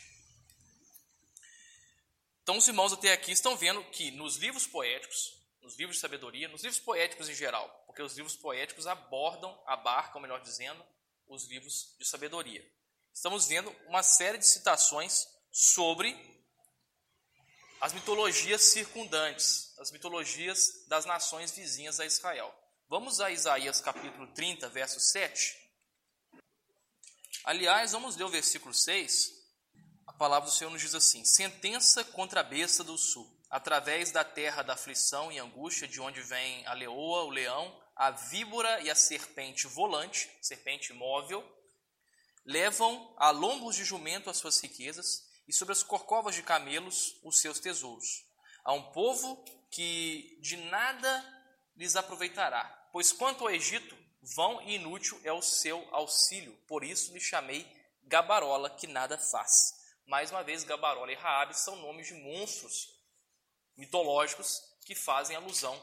Então, 2.42 2.56
os 2.56 2.68
irmãos 2.68 2.92
até 2.92 3.12
aqui 3.12 3.32
estão 3.32 3.56
vendo 3.56 3.82
que 3.86 4.12
nos 4.12 4.36
livros 4.36 4.64
poéticos, 4.64 5.42
nos 5.60 5.76
livros 5.76 5.96
de 5.96 6.02
sabedoria, 6.02 6.46
nos 6.46 6.62
livros 6.62 6.80
poéticos 6.80 7.28
em 7.28 7.34
geral, 7.34 7.68
porque 7.84 8.00
os 8.00 8.14
livros 8.14 8.36
poéticos 8.36 8.86
abordam, 8.86 9.60
abarcam, 9.66 10.22
melhor 10.22 10.40
dizendo, 10.40 10.86
os 11.28 11.44
livros 11.46 11.94
de 11.98 12.06
sabedoria. 12.06 12.64
Estamos 13.12 13.46
vendo 13.46 13.70
uma 13.86 14.02
série 14.02 14.38
de 14.38 14.46
citações 14.46 15.26
sobre 15.50 16.12
as 17.80 17.92
mitologias 17.92 18.62
circundantes, 18.62 19.72
as 19.78 19.90
mitologias 19.90 20.86
das 20.88 21.04
nações 21.04 21.52
vizinhas 21.52 22.00
a 22.00 22.06
Israel. 22.06 22.52
Vamos 22.88 23.20
a 23.20 23.30
Isaías 23.30 23.80
capítulo 23.80 24.26
30, 24.34 24.68
verso 24.68 24.98
7. 24.98 25.56
Aliás, 27.44 27.92
vamos 27.92 28.16
ler 28.16 28.24
o 28.24 28.30
versículo 28.30 28.72
6. 28.72 29.32
A 30.06 30.12
palavra 30.12 30.48
do 30.48 30.54
Senhor 30.54 30.70
nos 30.70 30.80
diz 30.80 30.94
assim: 30.94 31.24
Sentença 31.24 32.04
contra 32.04 32.40
a 32.40 32.44
besta 32.44 32.82
do 32.82 32.96
sul, 32.96 33.30
através 33.50 34.10
da 34.10 34.24
terra 34.24 34.62
da 34.62 34.74
aflição 34.74 35.30
e 35.30 35.38
angústia, 35.38 35.86
de 35.86 36.00
onde 36.00 36.22
vem 36.22 36.66
a 36.66 36.72
leoa, 36.72 37.24
o 37.24 37.30
leão, 37.30 37.83
a 37.96 38.10
víbora 38.10 38.80
e 38.80 38.90
a 38.90 38.94
serpente 38.94 39.66
volante, 39.66 40.30
serpente 40.40 40.92
móvel, 40.92 41.44
levam 42.44 43.14
a 43.16 43.30
lombos 43.30 43.76
de 43.76 43.84
jumento 43.84 44.28
as 44.28 44.36
suas 44.36 44.60
riquezas 44.60 45.28
e 45.46 45.52
sobre 45.52 45.72
as 45.72 45.82
corcovas 45.82 46.34
de 46.34 46.42
camelos 46.42 47.16
os 47.22 47.38
seus 47.40 47.60
tesouros. 47.60 48.24
A 48.64 48.72
um 48.72 48.90
povo 48.92 49.44
que 49.70 50.38
de 50.40 50.56
nada 50.56 51.24
lhes 51.76 51.96
aproveitará, 51.96 52.64
pois 52.92 53.12
quanto 53.12 53.44
ao 53.44 53.50
Egito, 53.50 53.96
vão 54.22 54.62
e 54.62 54.76
inútil 54.76 55.20
é 55.22 55.32
o 55.32 55.42
seu 55.42 55.86
auxílio. 55.94 56.56
Por 56.66 56.82
isso 56.82 57.12
lhe 57.12 57.20
chamei 57.20 57.66
Gabarola, 58.04 58.70
que 58.70 58.86
nada 58.86 59.18
faz. 59.18 59.74
Mais 60.06 60.30
uma 60.30 60.42
vez, 60.42 60.64
Gabarola 60.64 61.12
e 61.12 61.14
Raabe 61.14 61.58
são 61.58 61.76
nomes 61.76 62.06
de 62.06 62.14
monstros 62.14 62.94
mitológicos 63.76 64.62
que 64.84 64.94
fazem 64.94 65.36
alusão 65.36 65.80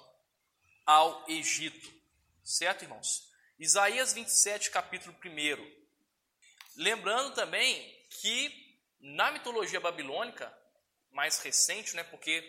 ao 0.85 1.25
Egito. 1.29 2.00
Certo, 2.43 2.83
irmãos? 2.83 3.29
Isaías 3.59 4.13
27, 4.13 4.71
capítulo 4.71 5.15
1. 5.23 5.81
Lembrando 6.75 7.35
também 7.35 7.79
que 8.09 8.79
na 8.99 9.31
mitologia 9.31 9.79
babilônica, 9.79 10.51
mais 11.11 11.39
recente, 11.39 11.95
né, 11.95 12.03
porque 12.03 12.43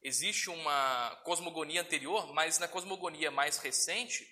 existe 0.00 0.50
uma 0.50 1.16
cosmogonia 1.24 1.80
anterior, 1.80 2.32
mas 2.32 2.58
na 2.58 2.68
cosmogonia 2.68 3.30
mais 3.30 3.58
recente, 3.58 4.24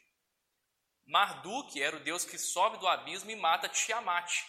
Marduk 1.04 1.82
era 1.82 1.96
o 1.96 2.00
deus 2.00 2.24
que 2.24 2.38
sobe 2.38 2.78
do 2.78 2.86
abismo 2.86 3.30
e 3.30 3.36
mata 3.36 3.68
Tiamat. 3.68 4.44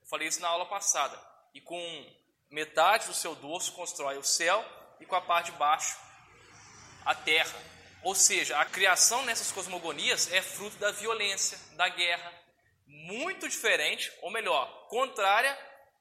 Eu 0.00 0.06
falei 0.06 0.28
isso 0.28 0.40
na 0.40 0.48
aula 0.48 0.66
passada. 0.66 1.20
E 1.52 1.60
com 1.60 2.16
metade 2.48 3.06
do 3.06 3.14
seu 3.14 3.34
dorso 3.34 3.72
constrói 3.72 4.18
o 4.18 4.24
céu 4.24 4.64
e 5.00 5.06
com 5.06 5.16
a 5.16 5.20
parte 5.20 5.50
de 5.50 5.58
baixo 5.58 5.98
a 7.04 7.14
terra. 7.14 7.79
Ou 8.02 8.14
seja, 8.14 8.58
a 8.58 8.64
criação 8.64 9.24
nessas 9.24 9.52
cosmogonias 9.52 10.32
é 10.32 10.40
fruto 10.40 10.76
da 10.78 10.90
violência, 10.90 11.58
da 11.76 11.88
guerra, 11.88 12.32
muito 12.86 13.48
diferente, 13.48 14.10
ou 14.22 14.30
melhor, 14.30 14.88
contrária 14.88 15.56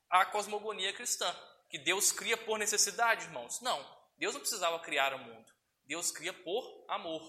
à 0.09 0.25
cosmogonia 0.25 0.93
cristã, 0.93 1.33
que 1.69 1.77
Deus 1.77 2.12
cria 2.12 2.38
por 2.38 2.57
necessidade, 2.57 3.25
irmãos. 3.25 3.59
Não, 3.62 3.85
Deus 4.17 4.33
não 4.33 4.41
precisava 4.41 4.79
criar 4.79 5.13
o 5.13 5.19
mundo. 5.19 5.51
Deus 5.85 6.12
cria 6.12 6.33
por 6.33 6.85
amor. 6.88 7.21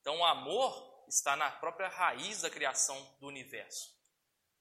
Então, 0.00 0.18
o 0.18 0.24
amor 0.24 1.04
está 1.08 1.36
na 1.36 1.50
própria 1.50 1.88
raiz 1.88 2.42
da 2.42 2.50
criação 2.50 2.96
do 3.20 3.26
universo. 3.26 3.94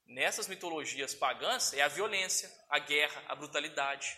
Nessas 0.05 0.47
mitologias 0.47 1.15
pagãs 1.15 1.73
é 1.73 1.81
a 1.81 1.87
violência, 1.87 2.51
a 2.69 2.79
guerra, 2.79 3.23
a 3.27 3.35
brutalidade. 3.35 4.17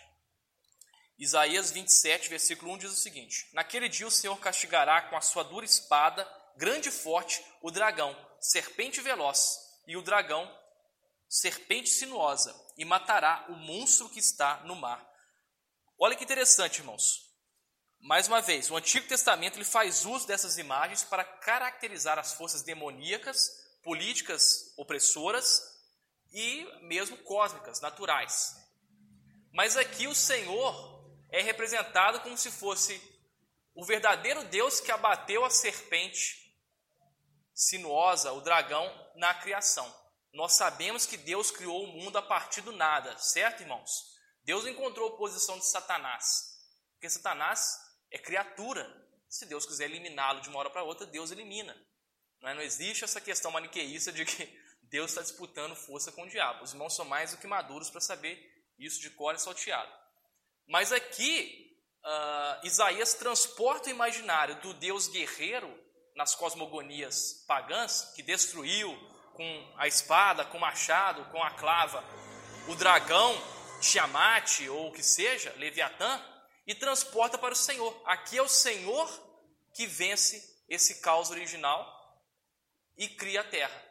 Isaías 1.17 1.71
27, 1.71 2.29
versículo 2.29 2.71
1 2.73 2.77
diz 2.77 2.91
o 2.91 2.95
seguinte: 2.95 3.49
Naquele 3.51 3.89
dia 3.89 4.05
o 4.05 4.11
Senhor 4.11 4.37
castigará 4.39 5.01
com 5.03 5.17
a 5.17 5.21
sua 5.21 5.43
dura 5.43 5.65
espada, 5.65 6.27
grande 6.55 6.89
e 6.89 6.91
forte, 6.91 7.43
o 7.61 7.71
dragão, 7.71 8.15
serpente 8.39 9.01
veloz, 9.01 9.57
e 9.87 9.97
o 9.97 10.01
dragão, 10.01 10.47
serpente 11.27 11.89
sinuosa, 11.89 12.55
e 12.77 12.85
matará 12.85 13.45
o 13.49 13.53
monstro 13.53 14.09
que 14.09 14.19
está 14.19 14.57
no 14.63 14.75
mar. 14.75 15.03
Olha 15.97 16.15
que 16.15 16.23
interessante, 16.23 16.79
irmãos. 16.79 17.25
Mais 17.99 18.27
uma 18.27 18.39
vez, 18.39 18.69
o 18.69 18.77
Antigo 18.77 19.07
Testamento 19.07 19.57
ele 19.57 19.65
faz 19.65 20.05
uso 20.05 20.27
dessas 20.27 20.59
imagens 20.59 21.03
para 21.03 21.23
caracterizar 21.23 22.19
as 22.19 22.33
forças 22.33 22.61
demoníacas, 22.61 23.49
políticas 23.83 24.71
opressoras 24.77 25.63
e 26.31 26.63
mesmo 26.83 27.17
cósmicas, 27.17 27.81
naturais. 27.81 28.55
Mas 29.51 29.75
aqui 29.75 30.05
o 30.05 30.13
Senhor 30.13 30.96
é 31.31 31.41
representado 31.41 32.21
como 32.21 32.37
se 32.37 32.51
fosse 32.51 33.01
o 33.73 33.85
verdadeiro 33.85 34.43
Deus 34.45 34.79
que 34.79 34.91
abateu 34.91 35.45
a 35.45 35.49
serpente 35.49 36.47
sinuosa, 37.53 38.31
o 38.33 38.41
dragão, 38.41 38.85
na 39.15 39.33
criação. 39.33 39.91
Nós 40.33 40.53
sabemos 40.53 41.05
que 41.05 41.17
Deus 41.17 41.49
criou 41.49 41.83
o 41.83 41.87
mundo 41.87 42.17
a 42.17 42.21
partir 42.21 42.61
do 42.61 42.71
nada, 42.71 43.17
certo, 43.17 43.61
irmãos? 43.61 44.15
Deus 44.43 44.65
encontrou 44.65 45.09
oposição 45.09 45.57
de 45.57 45.65
Satanás, 45.65 46.57
porque 46.93 47.09
Satanás 47.09 47.77
é 48.11 48.17
criatura. 48.17 48.87
Se 49.27 49.45
Deus 49.45 49.65
quiser 49.65 49.85
eliminá-lo 49.85 50.39
de 50.39 50.49
uma 50.49 50.59
hora 50.59 50.69
para 50.69 50.83
outra, 50.83 51.05
Deus 51.05 51.31
elimina. 51.31 51.75
Não, 52.39 52.49
é? 52.49 52.53
não 52.53 52.61
existe 52.61 53.03
essa 53.03 53.19
questão 53.19 53.51
maniqueísta 53.51 54.11
de 54.11 54.23
que 54.23 54.45
Deus 54.83 55.11
está 55.11 55.21
disputando 55.21 55.75
força 55.75 56.11
com 56.11 56.23
o 56.23 56.29
diabo. 56.29 56.63
Os 56.63 56.71
irmãos 56.71 56.95
são 56.95 57.05
mais 57.05 57.31
do 57.31 57.37
que 57.37 57.47
maduros 57.47 57.89
para 57.89 57.99
saber 57.99 58.39
isso 58.79 59.01
de 59.01 59.09
cor 59.09 59.35
e 59.35 59.39
salteado. 59.39 59.91
Mas 60.67 60.91
aqui, 60.91 61.79
uh, 62.03 62.67
Isaías 62.67 63.13
transporta 63.13 63.87
o 63.87 63.91
imaginário 63.91 64.55
do 64.61 64.73
Deus 64.73 65.07
guerreiro 65.07 65.73
nas 66.15 66.35
cosmogonias 66.35 67.45
pagãs, 67.47 68.11
que 68.15 68.21
destruiu 68.21 68.91
com 69.33 69.73
a 69.77 69.87
espada, 69.87 70.43
com 70.45 70.57
o 70.57 70.61
machado, 70.61 71.23
com 71.31 71.41
a 71.41 71.51
clava, 71.51 72.03
o 72.67 72.75
dragão, 72.75 73.33
Tiamat 73.79 74.67
ou 74.67 74.89
o 74.89 74.91
que 74.91 75.03
seja, 75.03 75.53
Leviatã, 75.57 76.21
e 76.65 76.75
transporta 76.75 77.37
para 77.37 77.53
o 77.53 77.57
Senhor. 77.57 77.95
Aqui 78.05 78.37
é 78.37 78.41
o 78.41 78.49
Senhor 78.49 79.07
que 79.73 79.85
vence 79.85 80.43
esse 80.67 81.01
caos 81.01 81.29
original 81.29 81.95
e 82.97 83.07
cria 83.07 83.41
a 83.41 83.43
terra. 83.43 83.83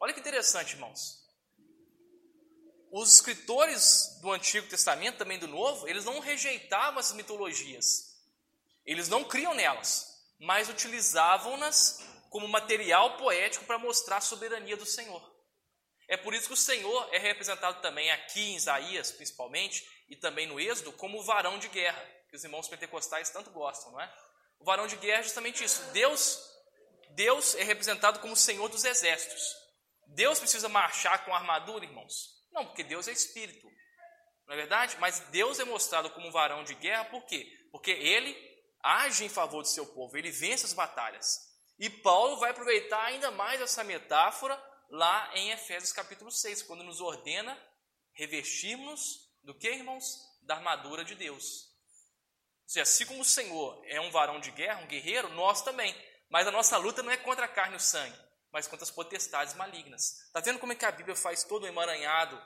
Olha 0.00 0.14
que 0.14 0.20
interessante, 0.20 0.74
irmãos. 0.74 1.27
Os 2.90 3.14
escritores 3.14 4.18
do 4.22 4.32
Antigo 4.32 4.68
Testamento, 4.68 5.18
também 5.18 5.38
do 5.38 5.46
Novo, 5.46 5.86
eles 5.88 6.04
não 6.04 6.20
rejeitavam 6.20 7.00
essas 7.00 7.16
mitologias. 7.16 8.16
Eles 8.84 9.08
não 9.08 9.24
criam 9.24 9.54
nelas, 9.54 10.06
mas 10.40 10.68
utilizavam-nas 10.68 12.02
como 12.30 12.48
material 12.48 13.16
poético 13.16 13.64
para 13.66 13.78
mostrar 13.78 14.16
a 14.16 14.22
soberania 14.22 14.76
do 14.76 14.86
Senhor. 14.86 15.22
É 16.08 16.16
por 16.16 16.32
isso 16.32 16.46
que 16.46 16.54
o 16.54 16.56
Senhor 16.56 17.08
é 17.12 17.18
representado 17.18 17.82
também 17.82 18.10
aqui 18.10 18.40
em 18.40 18.56
Isaías, 18.56 19.12
principalmente, 19.12 19.86
e 20.08 20.16
também 20.16 20.46
no 20.46 20.58
Êxodo, 20.58 20.92
como 20.92 21.18
o 21.18 21.22
varão 21.22 21.58
de 21.58 21.68
guerra, 21.68 22.02
que 22.30 22.36
os 22.36 22.42
irmãos 22.42 22.66
pentecostais 22.66 23.28
tanto 23.28 23.50
gostam, 23.50 23.92
não 23.92 24.00
é? 24.00 24.10
O 24.58 24.64
varão 24.64 24.86
de 24.86 24.96
guerra 24.96 25.20
é 25.20 25.24
justamente 25.24 25.62
isso. 25.62 25.82
Deus, 25.92 26.40
Deus 27.10 27.54
é 27.56 27.62
representado 27.62 28.20
como 28.20 28.32
o 28.32 28.36
Senhor 28.36 28.68
dos 28.68 28.84
exércitos. 28.84 29.54
Deus 30.06 30.38
precisa 30.38 30.68
marchar 30.68 31.26
com 31.26 31.34
armadura, 31.34 31.84
irmãos? 31.84 32.37
Não, 32.58 32.66
porque 32.66 32.82
Deus 32.82 33.06
é 33.06 33.12
espírito. 33.12 33.70
Não 34.44 34.54
é 34.54 34.56
verdade? 34.56 34.96
Mas 34.98 35.20
Deus 35.30 35.60
é 35.60 35.64
mostrado 35.64 36.10
como 36.10 36.26
um 36.26 36.32
varão 36.32 36.64
de 36.64 36.74
guerra, 36.74 37.04
por 37.04 37.24
quê? 37.24 37.46
Porque 37.70 37.92
ele 37.92 38.36
age 38.82 39.24
em 39.24 39.28
favor 39.28 39.62
do 39.62 39.68
seu 39.68 39.86
povo, 39.86 40.16
ele 40.16 40.32
vence 40.32 40.66
as 40.66 40.72
batalhas. 40.72 41.38
E 41.78 41.88
Paulo 41.88 42.36
vai 42.38 42.50
aproveitar 42.50 43.04
ainda 43.04 43.30
mais 43.30 43.60
essa 43.60 43.84
metáfora 43.84 44.60
lá 44.90 45.30
em 45.34 45.52
Efésios 45.52 45.92
capítulo 45.92 46.32
6, 46.32 46.62
quando 46.62 46.82
nos 46.82 47.00
ordena 47.00 47.56
revestirmos 48.12 49.00
do 49.44 49.56
que, 49.56 49.68
irmãos? 49.68 50.04
Da 50.42 50.56
armadura 50.56 51.04
de 51.04 51.14
Deus. 51.14 51.68
Ou 52.64 52.68
seja, 52.70 52.82
assim 52.82 53.06
como 53.06 53.20
o 53.20 53.24
Senhor 53.24 53.80
é 53.86 54.00
um 54.00 54.10
varão 54.10 54.40
de 54.40 54.50
guerra, 54.50 54.80
um 54.80 54.88
guerreiro, 54.88 55.28
nós 55.34 55.62
também. 55.62 55.94
Mas 56.28 56.48
a 56.48 56.50
nossa 56.50 56.76
luta 56.76 57.04
não 57.04 57.12
é 57.12 57.16
contra 57.16 57.44
a 57.44 57.48
carne 57.48 57.74
e 57.74 57.76
o 57.76 57.80
sangue, 57.80 58.18
mas 58.58 58.66
contra 58.66 58.82
as 58.82 58.90
potestades 58.90 59.54
malignas. 59.54 60.20
Está 60.26 60.40
vendo 60.40 60.58
como 60.58 60.72
é 60.72 60.74
que 60.74 60.84
a 60.84 60.90
Bíblia 60.90 61.14
faz 61.14 61.44
todo 61.44 61.62
um 61.62 61.68
emaranhado 61.68 62.36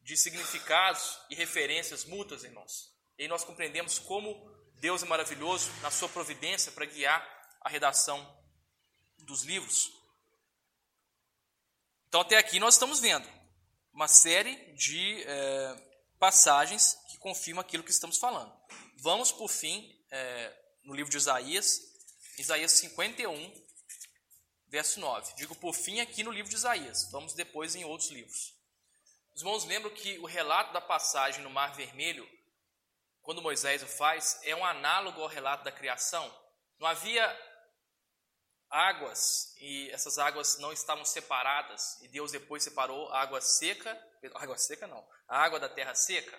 de 0.00 0.16
significados 0.16 1.20
e 1.30 1.36
referências 1.36 2.04
mútuas, 2.04 2.42
irmãos? 2.42 2.92
E 3.16 3.22
aí 3.22 3.28
nós 3.28 3.44
compreendemos 3.44 4.00
como 4.00 4.44
Deus 4.80 5.04
é 5.04 5.06
maravilhoso 5.06 5.70
na 5.82 5.90
sua 5.92 6.08
providência 6.08 6.72
para 6.72 6.84
guiar 6.84 7.24
a 7.60 7.68
redação 7.68 8.18
dos 9.18 9.44
livros. 9.44 9.92
Então, 12.08 12.22
até 12.22 12.36
aqui 12.36 12.58
nós 12.58 12.74
estamos 12.74 12.98
vendo 12.98 13.28
uma 13.92 14.08
série 14.08 14.56
de 14.72 15.22
é, 15.22 15.92
passagens 16.18 16.98
que 17.08 17.18
confirmam 17.18 17.60
aquilo 17.60 17.84
que 17.84 17.92
estamos 17.92 18.18
falando. 18.18 18.52
Vamos, 18.96 19.30
por 19.30 19.48
fim, 19.48 19.96
é, 20.10 20.52
no 20.82 20.92
livro 20.92 21.08
de 21.08 21.18
Isaías, 21.18 21.80
Isaías 22.36 22.72
51, 22.72 23.61
verso 24.72 24.98
9. 24.98 25.34
Digo 25.34 25.54
por 25.56 25.74
fim 25.74 26.00
aqui 26.00 26.22
no 26.24 26.30
livro 26.30 26.48
de 26.48 26.56
Isaías, 26.56 27.10
vamos 27.12 27.34
depois 27.34 27.76
em 27.76 27.84
outros 27.84 28.10
livros. 28.10 28.54
Os 29.34 29.42
irmãos 29.42 29.66
lembram 29.66 29.94
que 29.94 30.18
o 30.18 30.24
relato 30.24 30.72
da 30.72 30.80
passagem 30.80 31.42
no 31.42 31.50
Mar 31.50 31.74
Vermelho, 31.74 32.26
quando 33.20 33.42
Moisés 33.42 33.82
o 33.82 33.86
faz, 33.86 34.40
é 34.42 34.56
um 34.56 34.64
análogo 34.64 35.20
ao 35.20 35.28
relato 35.28 35.62
da 35.62 35.70
criação. 35.70 36.24
Não 36.78 36.86
havia 36.86 37.22
águas 38.70 39.54
e 39.58 39.90
essas 39.90 40.16
águas 40.16 40.58
não 40.58 40.72
estavam 40.72 41.04
separadas 41.04 42.00
e 42.00 42.08
Deus 42.08 42.32
depois 42.32 42.64
separou 42.64 43.12
a 43.12 43.20
água 43.20 43.42
seca, 43.42 43.92
água 44.36 44.56
seca 44.56 44.86
não, 44.86 45.06
a 45.28 45.38
água 45.38 45.60
da 45.60 45.68
terra 45.68 45.94
seca. 45.94 46.36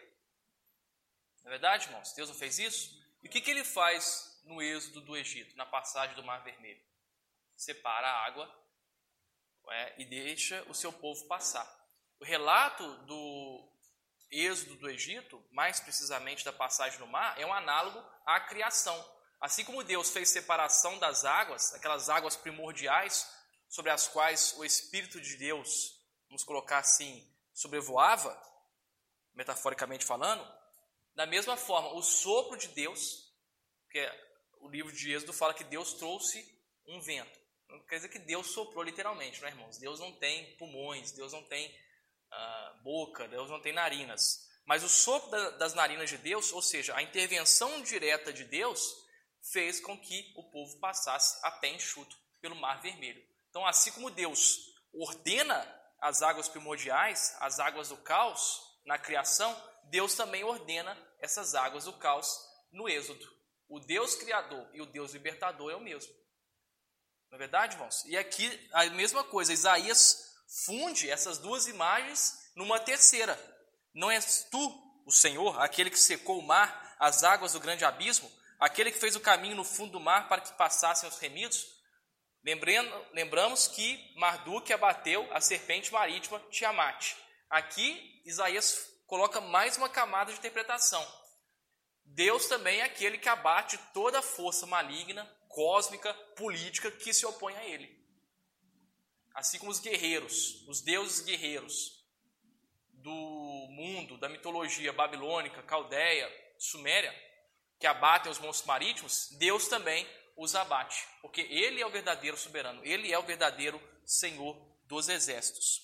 Não 1.44 1.50
é 1.50 1.52
verdade, 1.52 1.86
irmãos? 1.86 2.14
Deus 2.14 2.30
não 2.30 2.36
fez 2.36 2.58
isso? 2.58 3.00
E 3.22 3.28
o 3.28 3.30
que, 3.30 3.42
que 3.42 3.52
ele 3.52 3.64
faz 3.64 4.42
no 4.44 4.60
êxodo 4.60 5.02
do 5.02 5.16
Egito, 5.16 5.56
na 5.56 5.68
passagem 5.68 6.16
do 6.16 6.24
Mar 6.24 6.44
Vermelho? 6.44 6.82
Separa 7.56 8.08
a 8.08 8.26
água 8.26 8.64
é, 9.70 10.02
e 10.02 10.06
deixa 10.06 10.64
o 10.70 10.74
seu 10.74 10.92
povo 10.92 11.26
passar. 11.28 11.68
O 12.20 12.26
relato 12.26 12.86
do 13.06 13.70
êxodo 14.32 14.76
do 14.78 14.90
Egito, 14.90 15.44
mais 15.52 15.80
precisamente 15.80 16.44
da 16.44 16.52
passagem 16.52 17.00
no 17.00 17.08
mar, 17.08 17.40
é 17.40 17.46
um 17.46 17.54
análogo 17.54 18.04
à 18.26 18.40
criação. 18.40 18.98
Assim 19.40 19.64
como 19.64 19.84
Deus 19.84 20.10
fez 20.10 20.30
separação 20.30 20.98
das 21.00 21.26
águas, 21.26 21.74
aquelas 21.74 22.10
águas 22.10 22.36
primordiais 22.36 23.30
sobre 23.68 23.92
as 23.92 24.08
quais 24.08 24.54
o 24.58 24.64
Espírito 24.66 25.20
de 25.20 25.36
Deus, 25.36 26.00
vamos 26.28 26.44
colocar 26.44 26.80
assim, 26.80 27.30
sobrevoava, 27.54 28.40
metaforicamente 29.34 30.06
falando, 30.06 30.48
da 31.16 31.26
mesma 31.26 31.56
forma, 31.58 31.94
o 31.94 32.02
sopro 32.02 32.58
de 32.58 32.68
Deus, 32.70 33.32
que 33.90 34.00
o 34.62 34.70
livro 34.70 34.92
de 34.92 35.12
Êxodo 35.12 35.34
fala 35.34 35.54
que 35.54 35.64
Deus 35.64 35.94
trouxe 35.94 36.44
um 36.88 37.00
vento. 37.02 37.43
Quer 37.82 37.96
dizer 37.96 38.10
que 38.10 38.20
Deus 38.20 38.48
soprou 38.48 38.84
literalmente, 38.84 39.42
não 39.42 39.48
é, 39.48 39.52
irmãos? 39.52 39.78
Deus 39.78 40.00
não 40.00 40.12
tem 40.14 40.56
pulmões, 40.58 41.12
Deus 41.12 41.34
não 41.34 41.44
tem 41.44 41.70
uh, 41.70 42.84
boca, 42.84 43.28
Deus 43.28 43.50
não 43.50 43.62
tem 43.62 43.74
narinas. 43.74 44.50
Mas 44.66 44.84
o 44.84 44.90
sopro 44.90 45.30
da, 45.32 45.50
das 45.52 45.74
narinas 45.74 46.10
de 46.10 46.18
Deus, 46.18 46.54
ou 46.54 46.62
seja, 46.62 46.96
a 46.96 47.02
intervenção 47.02 47.82
direta 47.82 48.32
de 48.32 48.44
Deus, 48.44 48.96
fez 49.52 49.80
com 49.80 50.00
que 50.00 50.34
o 50.36 50.44
povo 50.50 50.80
passasse 50.80 51.40
a 51.44 51.52
pé 51.52 51.70
enxuto 51.70 52.16
pelo 52.40 52.56
Mar 52.56 52.82
Vermelho. 52.82 53.22
Então, 53.50 53.66
assim 53.66 53.92
como 53.92 54.10
Deus 54.10 54.74
ordena 54.94 55.82
as 56.00 56.22
águas 56.22 56.48
primordiais, 56.48 57.36
as 57.40 57.60
águas 57.60 57.90
do 57.90 57.98
caos 57.98 58.62
na 58.86 58.98
criação, 58.98 59.56
Deus 59.86 60.16
também 60.16 60.44
ordena 60.44 60.98
essas 61.20 61.56
águas 61.56 61.86
do 61.86 61.94
caos 61.94 62.28
no 62.72 62.88
Êxodo. 62.90 63.26
O 63.68 63.80
Deus 63.80 64.16
criador 64.16 64.70
e 64.74 64.82
o 64.82 64.86
Deus 64.86 65.14
libertador 65.14 65.72
é 65.72 65.76
o 65.76 65.82
mesmo. 65.82 66.14
Não 67.34 67.38
é 67.38 67.40
verdade, 67.40 67.74
irmãos? 67.74 68.06
E 68.06 68.16
aqui 68.16 68.70
a 68.72 68.86
mesma 68.92 69.24
coisa, 69.24 69.52
Isaías 69.52 70.36
funde 70.68 71.10
essas 71.10 71.40
duas 71.40 71.66
imagens 71.66 72.52
numa 72.56 72.80
terceira. 72.80 73.36
Não 73.92 74.12
és 74.12 74.48
tu, 74.52 75.02
o 75.04 75.12
Senhor, 75.12 75.60
aquele 75.60 75.90
que 75.90 75.98
secou 75.98 76.38
o 76.38 76.44
mar, 76.44 76.96
as 77.00 77.24
águas 77.24 77.54
do 77.54 77.60
grande 77.60 77.84
abismo, 77.84 78.32
aquele 78.60 78.92
que 78.92 79.00
fez 79.00 79.16
o 79.16 79.20
caminho 79.20 79.56
no 79.56 79.64
fundo 79.64 79.94
do 79.94 80.00
mar 80.00 80.30
para 80.30 80.44
que 80.44 80.54
passassem 80.54 81.10
os 81.10 81.18
remidos, 81.18 81.66
lembrando, 82.46 83.04
lembramos 83.14 83.68
que 83.68 84.14
Marduk 84.16 84.72
abateu 84.72 85.28
a 85.34 85.42
serpente 85.42 85.92
marítima 85.92 86.40
Tiamat. 86.52 87.16
Aqui, 87.50 88.22
Isaías 88.26 88.78
coloca 89.08 89.42
mais 89.42 89.76
uma 89.76 89.90
camada 89.90 90.32
de 90.32 90.38
interpretação. 90.38 91.04
Deus 92.06 92.46
também 92.46 92.82
é 92.82 92.84
aquele 92.84 93.18
que 93.18 93.28
abate 93.28 93.76
toda 93.92 94.22
força 94.22 94.68
maligna 94.68 95.28
cósmica, 95.54 96.14
política 96.36 96.92
que 96.92 97.14
se 97.14 97.26
opõe 97.26 97.56
a 97.56 97.66
ele. 97.66 98.04
Assim 99.34 99.58
como 99.58 99.72
os 99.72 99.80
guerreiros, 99.80 100.68
os 100.68 100.82
deuses 100.82 101.24
guerreiros 101.24 102.04
do 102.92 103.12
mundo, 103.70 104.18
da 104.18 104.30
mitologia 104.30 104.92
babilônica, 104.92 105.64
caldeia, 105.64 106.30
suméria, 106.58 107.14
que 107.80 107.88
abatem 107.88 108.32
os 108.32 108.40
monstros 108.40 108.68
marítimos, 108.68 109.30
Deus 109.38 109.68
também 109.68 110.08
os 110.38 110.56
abate, 110.56 111.06
porque 111.22 111.42
ele 111.42 111.82
é 111.82 111.86
o 111.86 111.92
verdadeiro 111.92 112.38
soberano, 112.38 112.84
ele 112.84 113.12
é 113.12 113.20
o 113.20 113.24
verdadeiro 113.24 113.82
Senhor 114.06 114.56
dos 114.86 115.10
exércitos. 115.10 115.82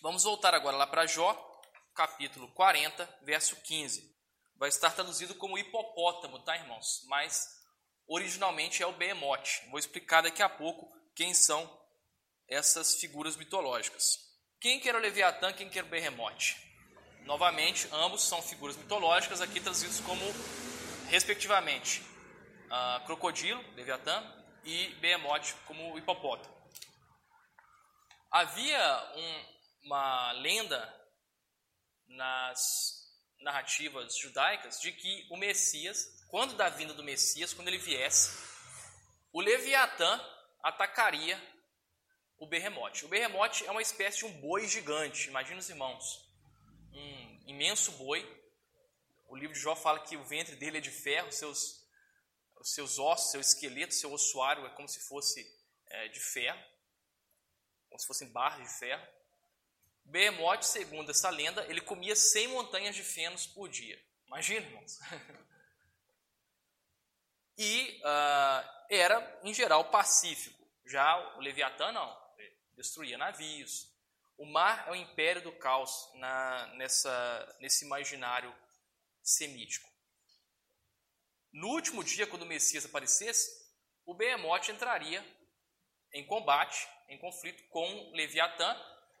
Vamos 0.00 0.22
voltar 0.22 0.54
agora 0.54 0.76
lá 0.76 0.86
para 0.86 1.06
Jó, 1.06 1.34
capítulo 1.94 2.48
40, 2.52 3.18
verso 3.22 3.56
15. 3.56 4.10
Vai 4.56 4.68
estar 4.68 4.90
traduzido 4.90 5.34
como 5.34 5.58
hipopótamo, 5.58 6.38
tá, 6.40 6.56
irmãos? 6.56 7.04
Mas 7.08 7.59
originalmente 8.10 8.82
é 8.82 8.86
o 8.86 8.92
behemote. 8.92 9.62
Vou 9.70 9.78
explicar 9.78 10.20
daqui 10.20 10.42
a 10.42 10.48
pouco 10.48 10.92
quem 11.14 11.32
são 11.32 11.70
essas 12.48 12.96
figuras 12.96 13.36
mitológicas. 13.36 14.18
Quem 14.60 14.80
que 14.80 14.88
era 14.88 14.98
o 14.98 15.00
Leviatã, 15.00 15.52
quem 15.52 15.70
que 15.70 15.78
era 15.78 15.86
o 15.86 15.90
Behemoth? 15.90 16.56
Novamente, 17.22 17.88
ambos 17.92 18.22
são 18.22 18.42
figuras 18.42 18.76
mitológicas, 18.76 19.40
aqui 19.40 19.60
trazidos 19.60 20.00
como, 20.00 20.22
respectivamente, 21.08 22.00
uh, 22.66 23.06
crocodilo, 23.06 23.62
Leviatã, 23.76 24.22
e 24.64 24.88
Behemoth 24.96 25.54
como 25.66 25.96
hipopótamo. 25.96 26.54
Havia 28.30 29.12
um, 29.16 29.44
uma 29.86 30.32
lenda 30.32 30.94
nas 32.08 32.90
narrativas 33.40 34.16
judaicas 34.18 34.80
de 34.80 34.92
que 34.92 35.26
o 35.30 35.36
Messias, 35.36 36.19
quando 36.30 36.54
da 36.54 36.68
vinda 36.68 36.94
do 36.94 37.02
Messias, 37.02 37.52
quando 37.52 37.68
ele 37.68 37.78
viesse, 37.78 38.38
o 39.32 39.40
Leviatã 39.40 40.20
atacaria 40.62 41.40
o 42.38 42.46
berremote. 42.46 43.04
O 43.04 43.08
berremote 43.08 43.66
é 43.66 43.70
uma 43.70 43.82
espécie 43.82 44.18
de 44.18 44.24
um 44.26 44.40
boi 44.40 44.66
gigante, 44.66 45.28
imagina 45.28 45.58
os 45.58 45.68
irmãos, 45.68 46.04
um 46.92 47.42
imenso 47.46 47.92
boi. 47.92 48.24
O 49.26 49.36
livro 49.36 49.54
de 49.54 49.60
Jó 49.60 49.76
fala 49.76 50.00
que 50.00 50.16
o 50.16 50.24
ventre 50.24 50.56
dele 50.56 50.78
é 50.78 50.80
de 50.80 50.90
ferro, 50.90 51.30
seus, 51.32 51.86
os 52.56 52.72
seus 52.72 52.98
ossos, 52.98 53.32
seu 53.32 53.40
esqueleto, 53.40 53.94
seu 53.94 54.12
ossuário 54.12 54.64
é 54.66 54.70
como 54.70 54.88
se 54.88 55.00
fosse 55.00 55.46
é, 55.86 56.08
de 56.08 56.20
ferro, 56.20 56.60
como 57.88 57.98
se 57.98 58.06
fossem 58.06 58.28
barras 58.28 58.66
de 58.66 58.78
ferro. 58.78 59.06
O 60.04 60.10
berremote, 60.10 60.66
segundo 60.66 61.10
essa 61.10 61.28
lenda, 61.28 61.64
ele 61.66 61.80
comia 61.80 62.16
100 62.16 62.48
montanhas 62.48 62.96
de 62.96 63.02
fenos 63.02 63.46
por 63.46 63.68
dia. 63.68 64.00
Imagina, 64.26 64.66
irmãos. 64.66 64.98
e 67.62 68.00
uh, 68.00 68.86
era, 68.88 69.40
em 69.44 69.52
geral, 69.52 69.90
pacífico. 69.90 70.58
Já 70.86 71.36
o 71.36 71.40
Leviatã, 71.40 71.92
não 71.92 72.18
destruía 72.74 73.18
navios. 73.18 73.86
O 74.38 74.46
mar 74.46 74.88
é 74.88 74.92
o 74.92 74.96
império 74.96 75.42
do 75.42 75.52
caos 75.52 76.10
na, 76.14 76.66
nessa, 76.76 77.56
nesse 77.60 77.84
imaginário 77.84 78.54
semítico. 79.22 79.86
No 81.52 81.68
último 81.68 82.02
dia, 82.02 82.26
quando 82.26 82.42
o 82.42 82.46
Messias 82.46 82.86
aparecesse, 82.86 83.50
o 84.06 84.14
Behemoth 84.14 84.70
entraria 84.70 85.22
em 86.14 86.26
combate, 86.26 86.88
em 87.10 87.18
conflito 87.18 87.62
com 87.68 88.12
Leviatã. 88.14 88.74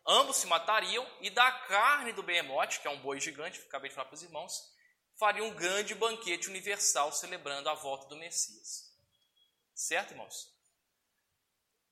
Ambos 0.06 0.38
se 0.38 0.46
matariam 0.46 1.06
e 1.20 1.28
da 1.28 1.52
carne 1.52 2.14
do 2.14 2.22
Behemoth, 2.22 2.80
que 2.80 2.88
é 2.88 2.90
um 2.90 3.02
boi 3.02 3.20
gigante, 3.20 3.60
acabei 3.60 3.90
de 3.90 3.94
falar 3.94 4.06
para 4.06 4.14
os 4.14 4.22
irmãos, 4.22 4.74
faria 5.20 5.44
um 5.44 5.54
grande 5.54 5.94
banquete 5.94 6.48
universal 6.48 7.12
celebrando 7.12 7.68
a 7.68 7.74
volta 7.74 8.06
do 8.06 8.16
Messias. 8.16 8.90
Certo, 9.74 10.12
irmãos? 10.12 10.50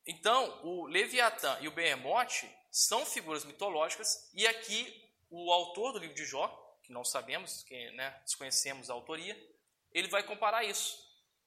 Então, 0.06 0.58
o 0.64 0.86
Leviatã 0.86 1.58
e 1.60 1.68
o 1.68 1.70
Behemoth 1.70 2.48
são 2.70 3.04
figuras 3.04 3.44
mitológicas, 3.44 4.30
e 4.32 4.46
aqui 4.46 5.06
o 5.28 5.52
autor 5.52 5.92
do 5.92 5.98
livro 5.98 6.16
de 6.16 6.24
Jó, 6.24 6.48
que 6.82 6.90
não 6.90 7.04
sabemos, 7.04 7.62
que 7.64 7.90
né, 7.90 8.18
desconhecemos 8.24 8.88
a 8.88 8.94
autoria, 8.94 9.36
ele 9.92 10.08
vai 10.08 10.22
comparar 10.22 10.64
isso. 10.64 10.96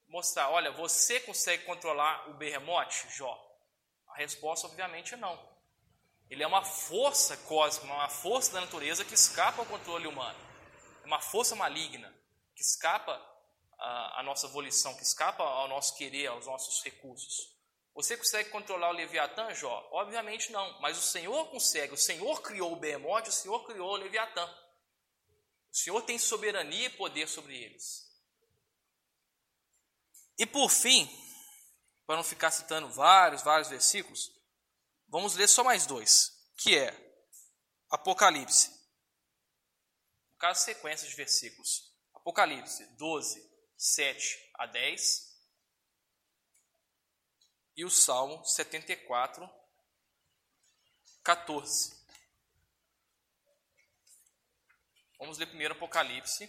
Mostrar, 0.06 0.50
olha, 0.50 0.70
você 0.70 1.18
consegue 1.18 1.64
controlar 1.64 2.30
o 2.30 2.34
Behemoth, 2.34 3.08
Jó? 3.10 3.36
A 4.06 4.18
resposta, 4.18 4.68
obviamente, 4.68 5.14
é 5.14 5.16
não. 5.16 5.36
Ele 6.30 6.44
é 6.44 6.46
uma 6.46 6.64
força 6.64 7.36
cósmica, 7.38 7.92
uma 7.92 8.08
força 8.08 8.52
da 8.52 8.60
natureza 8.60 9.04
que 9.04 9.14
escapa 9.14 9.62
ao 9.62 9.66
controle 9.66 10.06
humano. 10.06 10.51
Uma 11.04 11.20
força 11.20 11.54
maligna 11.54 12.12
que 12.54 12.62
escapa 12.62 13.12
à 13.78 14.22
nossa 14.24 14.46
volição, 14.48 14.94
que 14.94 15.02
escapa 15.02 15.42
ao 15.42 15.68
nosso 15.68 15.96
querer, 15.96 16.28
aos 16.28 16.46
nossos 16.46 16.82
recursos. 16.82 17.52
Você 17.94 18.16
consegue 18.16 18.50
controlar 18.50 18.90
o 18.90 18.94
Leviatã, 18.94 19.52
Jó? 19.52 19.88
Obviamente 19.92 20.50
não, 20.50 20.80
mas 20.80 20.96
o 20.96 21.02
Senhor 21.02 21.50
consegue. 21.50 21.92
O 21.92 21.98
Senhor 21.98 22.40
criou 22.40 22.72
o 22.72 22.76
Behemoth, 22.76 23.28
o 23.28 23.32
Senhor 23.32 23.64
criou 23.66 23.90
o 23.90 23.96
Leviatã. 23.96 24.44
O 25.70 25.76
Senhor 25.76 26.00
tem 26.02 26.18
soberania 26.18 26.86
e 26.86 26.90
poder 26.90 27.28
sobre 27.28 27.56
eles. 27.56 28.10
E 30.38 30.46
por 30.46 30.70
fim, 30.70 31.06
para 32.06 32.16
não 32.16 32.24
ficar 32.24 32.50
citando 32.50 32.88
vários, 32.88 33.42
vários 33.42 33.68
versículos, 33.68 34.30
vamos 35.08 35.34
ler 35.34 35.48
só 35.48 35.62
mais 35.62 35.86
dois, 35.86 36.32
que 36.56 36.76
é 36.76 36.94
Apocalipse. 37.90 38.81
No 40.42 40.48
caso, 40.48 40.64
sequência 40.64 41.08
de 41.08 41.14
versículos. 41.14 41.94
Apocalipse 42.12 42.84
12, 42.96 43.48
7 43.76 44.50
a 44.54 44.66
10 44.66 45.40
e 47.76 47.84
o 47.84 47.88
Salmo 47.88 48.44
74, 48.44 49.48
14. 51.22 51.96
Vamos 55.16 55.38
ler 55.38 55.46
primeiro 55.46 55.74
Apocalipse. 55.74 56.48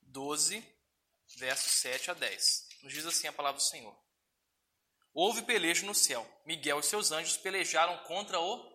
Doze, 0.00 0.64
versos 1.36 1.72
7 1.72 2.10
a 2.10 2.14
10. 2.14 2.68
Nos 2.84 2.92
diz 2.94 3.04
assim 3.04 3.26
a 3.26 3.32
palavra 3.34 3.58
do 3.58 3.62
Senhor. 3.62 4.05
Houve 5.18 5.40
pelejo 5.40 5.86
no 5.86 5.94
céu. 5.94 6.26
Miguel 6.44 6.78
e 6.78 6.82
seus 6.82 7.10
anjos 7.10 7.38
pelejaram 7.38 7.96
contra 8.04 8.38
o. 8.38 8.70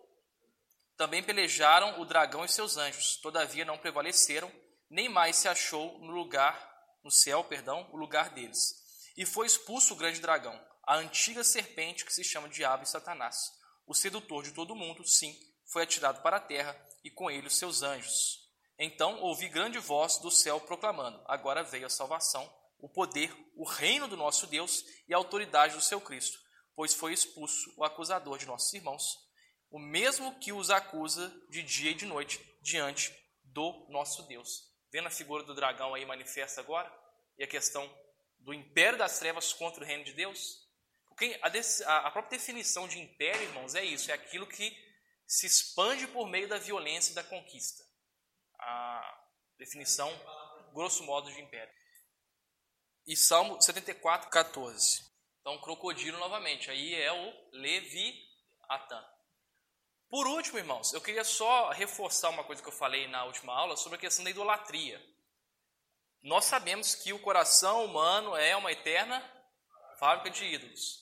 Também 0.98 1.22
pelejaram 1.22 2.02
o 2.02 2.06
dragão 2.06 2.44
e 2.44 2.50
seus 2.50 2.78
anjos. 2.78 3.18
Todavia 3.18 3.64
não 3.64 3.78
prevaleceram, 3.78 4.52
nem 4.90 5.08
mais 5.08 5.36
se 5.36 5.48
achou 5.48 6.00
no 6.00 6.12
lugar 6.12 6.68
no 7.04 7.12
céu, 7.12 7.44
perdão, 7.44 7.88
o 7.92 7.96
lugar 7.96 8.32
deles. 8.32 8.58
E 9.16 9.24
foi 9.24 9.46
expulso 9.46 9.94
o 9.94 9.96
grande 9.96 10.20
dragão, 10.20 10.60
a 10.82 10.96
antiga 10.96 11.44
serpente 11.44 12.04
que 12.04 12.12
se 12.12 12.24
chama 12.24 12.50
Diabo 12.50 12.86
e 12.86 12.90
Satanás. 12.90 13.38
O 13.86 13.94
sedutor 13.94 14.44
de 14.44 14.52
todo 14.52 14.76
mundo, 14.76 15.08
sim, 15.08 15.40
foi 15.72 15.84
atirado 15.84 16.24
para 16.24 16.38
a 16.38 16.42
terra 16.42 16.76
e 17.04 17.12
com 17.12 17.30
ele 17.30 17.46
os 17.46 17.58
seus 17.58 17.84
anjos. 17.84 18.50
Então 18.80 19.22
ouvi 19.22 19.48
grande 19.48 19.78
voz 19.78 20.18
do 20.18 20.32
céu 20.32 20.60
proclamando: 20.60 21.22
Agora 21.28 21.62
veio 21.62 21.86
a 21.86 21.90
salvação, 21.90 22.52
o 22.82 22.90
poder, 22.90 23.34
o 23.56 23.64
reino 23.64 24.08
do 24.08 24.18
nosso 24.18 24.48
Deus 24.48 24.84
e 25.08 25.14
a 25.14 25.18
autoridade 25.18 25.76
do 25.76 25.82
seu 25.82 26.02
Cristo, 26.02 26.40
pois 26.76 26.94
foi 26.94 27.14
expulso 27.14 27.74
o 27.78 27.84
acusador 27.84 28.38
de 28.38 28.46
nossos 28.46 28.74
irmãos, 28.74 29.18
o 29.70 29.80
mesmo 29.80 30.38
que 30.40 30.52
os 30.52 30.70
acusa 30.70 31.30
de 31.50 31.64
dia 31.64 31.92
e 31.92 31.96
de 31.96 32.06
noite 32.06 32.40
diante 32.62 33.16
do 33.44 33.88
nosso 33.90 34.24
Deus. 34.28 34.70
Vendo 34.92 35.08
a 35.08 35.12
figura 35.12 35.44
do 35.44 35.56
dragão 35.56 35.94
aí 35.94 36.06
manifesta 36.06 36.60
agora? 36.60 36.92
E 37.38 37.44
a 37.44 37.48
questão 37.48 37.90
do 38.40 38.54
império 38.54 38.98
das 38.98 39.20
trevas 39.20 39.54
contra 39.54 39.84
o 39.84 39.88
reino 39.88 40.04
de 40.04 40.14
Deus? 40.14 40.60
Porque 41.08 41.40
a, 41.42 42.08
a 42.08 42.12
própria 42.12 42.38
definição 42.38 42.88
de 42.88 43.00
império, 43.00 43.44
irmãos, 43.44 43.76
é 43.76 43.86
isso: 43.86 44.12
é 44.12 44.14
aquilo 44.14 44.48
que 44.48 44.76
se 45.26 45.46
expande 45.46 46.08
por 46.08 46.28
meio 46.28 46.48
da 46.48 46.58
violência 46.58 47.12
e 47.12 47.16
da 47.16 47.24
conquista. 47.24 47.84
A 48.60 49.24
definição, 49.58 50.12
grosso 50.74 51.04
modo, 51.04 51.32
de 51.32 51.40
império. 51.40 51.74
E 53.06 53.16
Salmo 53.16 53.62
74, 53.62 54.30
14. 54.30 55.04
Então, 55.42 55.60
crocodilo 55.60 56.20
novamente. 56.20 56.70
Aí 56.70 56.94
é 56.94 57.12
o 57.12 57.34
Leviatã. 57.52 59.04
Por 60.10 60.28
último, 60.28 60.58
irmãos, 60.58 60.94
eu 60.94 61.02
queria 61.02 61.24
só 61.24 61.70
reforçar 61.70 62.30
uma 62.30 62.44
coisa 62.44 62.62
que 62.62 62.68
eu 62.68 62.74
falei 62.74 63.08
na 63.08 63.24
última 63.24 63.54
aula 63.54 63.78
sobre 63.78 63.98
a 63.98 64.02
questão 64.02 64.24
da 64.24 64.30
idolatria. 64.30 65.02
Nós 66.22 66.46
sabemos 66.46 66.94
que 66.94 67.14
o 67.14 67.20
coração 67.20 67.86
humano 67.86 68.36
é 68.36 68.56
uma 68.56 68.72
eterna 68.72 69.20
fábrica 69.98 70.30
de 70.30 70.46
ídolos. 70.46 71.02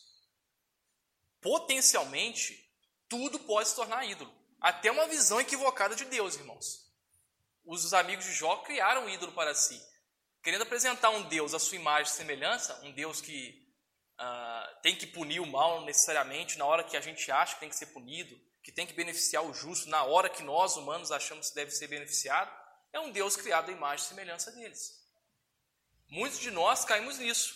Potencialmente, 1.42 2.70
tudo 3.10 3.40
pode 3.40 3.70
se 3.70 3.76
tornar 3.76 4.06
ídolo. 4.06 4.34
Até 4.62 4.92
uma 4.92 5.08
visão 5.08 5.42
equivocada 5.42 5.96
de 5.96 6.06
Deus, 6.06 6.36
irmãos. 6.36 6.88
Os 7.66 7.94
amigos 7.94 8.26
de 8.26 8.34
Jó 8.34 8.58
criaram 8.58 9.06
um 9.06 9.10
ídolo 9.10 9.32
para 9.32 9.54
si, 9.56 9.82
querendo 10.42 10.64
apresentar 10.64 11.10
um 11.10 11.24
Deus 11.24 11.54
à 11.54 11.60
sua 11.60 11.78
imagem 11.78 12.12
e 12.12 12.16
semelhança, 12.16 12.80
um 12.84 12.92
Deus 12.92 13.22
que 13.22 13.68
uh, 14.20 14.82
tem 14.82 14.96
que 14.96 15.08
punir 15.08 15.40
o 15.40 15.46
mal 15.46 15.84
necessariamente 15.86 16.58
na 16.58 16.66
hora 16.66 16.84
que 16.84 16.98
a 16.98 17.02
gente 17.02 17.32
acha 17.32 17.56
que 17.56 17.60
tem 17.62 17.70
que 17.70 17.76
ser 17.76 17.88
punido, 17.88 18.40
que 18.64 18.72
tem 18.72 18.86
que 18.86 18.94
beneficiar 18.94 19.44
o 19.44 19.54
justo 19.54 19.90
na 19.90 20.04
hora 20.04 20.30
que 20.30 20.44
nós 20.44 20.78
humanos 20.78 21.12
achamos 21.12 21.50
que 21.50 21.56
deve 21.56 21.72
ser 21.72 21.88
beneficiado, 21.88 22.52
é 22.92 23.00
um 23.00 23.12
Deus 23.12 23.36
criado 23.36 23.70
à 23.70 23.72
imagem 23.72 24.06
e 24.06 24.10
semelhança 24.10 24.52
deles. 24.52 25.00
Muitos 26.08 26.40
de 26.40 26.50
nós 26.52 26.84
caímos 26.84 27.20
nisso. 27.20 27.56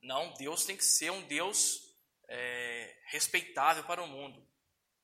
Não, 0.00 0.32
Deus 0.34 0.64
tem 0.64 0.76
que 0.76 0.84
ser 0.84 1.10
um 1.10 1.22
Deus 1.22 1.82
é, 2.28 2.96
respeitável 3.06 3.84
para 3.84 4.02
o 4.02 4.06
mundo. 4.06 4.46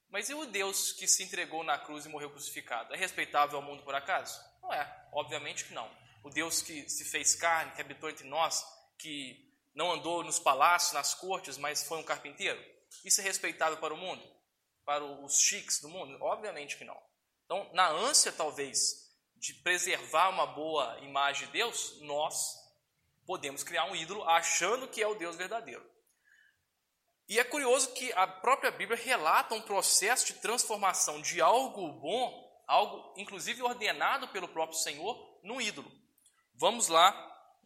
Mas 0.08 0.30
e 0.30 0.34
o 0.34 0.46
Deus 0.46 0.92
que 0.92 1.08
se 1.08 1.22
entregou 1.24 1.64
na 1.64 1.76
cruz 1.76 2.06
e 2.06 2.08
morreu 2.08 2.30
crucificado? 2.30 2.94
É 2.94 2.96
respeitável 2.96 3.56
ao 3.56 3.62
mundo 3.62 3.82
por 3.82 3.94
acaso? 3.94 4.40
Não 4.62 4.72
é, 4.72 5.08
obviamente 5.12 5.64
que 5.64 5.74
não. 5.74 5.90
O 6.24 6.30
Deus 6.30 6.62
que 6.62 6.88
se 6.88 7.04
fez 7.04 7.34
carne, 7.34 7.72
que 7.72 7.82
habitou 7.82 8.08
entre 8.08 8.26
nós, 8.26 8.64
que 8.98 9.54
não 9.74 9.92
andou 9.92 10.24
nos 10.24 10.38
palácios, 10.38 10.94
nas 10.94 11.14
cortes, 11.14 11.58
mas 11.58 11.86
foi 11.86 11.98
um 11.98 12.02
carpinteiro? 12.02 12.58
Isso 13.04 13.20
é 13.20 13.24
respeitável 13.24 13.76
para 13.76 13.92
o 13.92 13.98
mundo? 13.98 14.24
Para 14.86 15.04
os 15.04 15.38
chiques 15.38 15.80
do 15.82 15.88
mundo? 15.90 16.16
Obviamente 16.22 16.78
que 16.78 16.84
não. 16.84 16.98
Então, 17.44 17.70
na 17.74 17.90
ânsia, 17.90 18.32
talvez, 18.32 19.04
de 19.36 19.52
preservar 19.62 20.30
uma 20.30 20.46
boa 20.46 20.98
imagem 21.00 21.46
de 21.46 21.52
Deus, 21.52 22.00
nós 22.00 22.54
podemos 23.26 23.62
criar 23.62 23.84
um 23.84 23.94
ídolo 23.94 24.24
achando 24.24 24.88
que 24.88 25.02
é 25.02 25.06
o 25.06 25.16
Deus 25.16 25.36
verdadeiro. 25.36 25.84
E 27.28 27.38
é 27.38 27.44
curioso 27.44 27.92
que 27.92 28.10
a 28.14 28.26
própria 28.26 28.70
Bíblia 28.70 28.98
relata 28.98 29.54
um 29.54 29.60
processo 29.60 30.26
de 30.26 30.40
transformação 30.40 31.20
de 31.20 31.42
algo 31.42 31.92
bom, 32.00 32.64
algo 32.66 33.14
inclusive 33.18 33.62
ordenado 33.62 34.28
pelo 34.28 34.48
próprio 34.48 34.78
Senhor, 34.78 35.40
num 35.42 35.60
ídolo. 35.60 36.03
Vamos 36.56 36.86
lá 36.86 37.12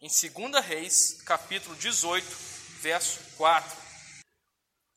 em 0.01 0.07
2 0.07 0.65
Reis, 0.65 1.21
capítulo 1.21 1.75
18, 1.75 2.25
verso 2.81 3.19
4. 3.37 3.77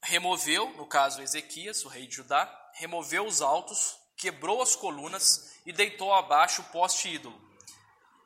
Removeu, 0.03 0.71
no 0.79 0.87
caso 0.87 1.21
Ezequias, 1.21 1.85
o 1.85 1.89
rei 1.89 2.07
de 2.07 2.17
Judá, 2.17 2.51
removeu 2.73 3.27
os 3.27 3.43
altos, 3.43 3.99
quebrou 4.17 4.63
as 4.63 4.75
colunas 4.75 5.61
e 5.67 5.73
deitou 5.73 6.15
abaixo 6.15 6.63
o 6.63 6.73
poste 6.73 7.11
ídolo 7.11 7.39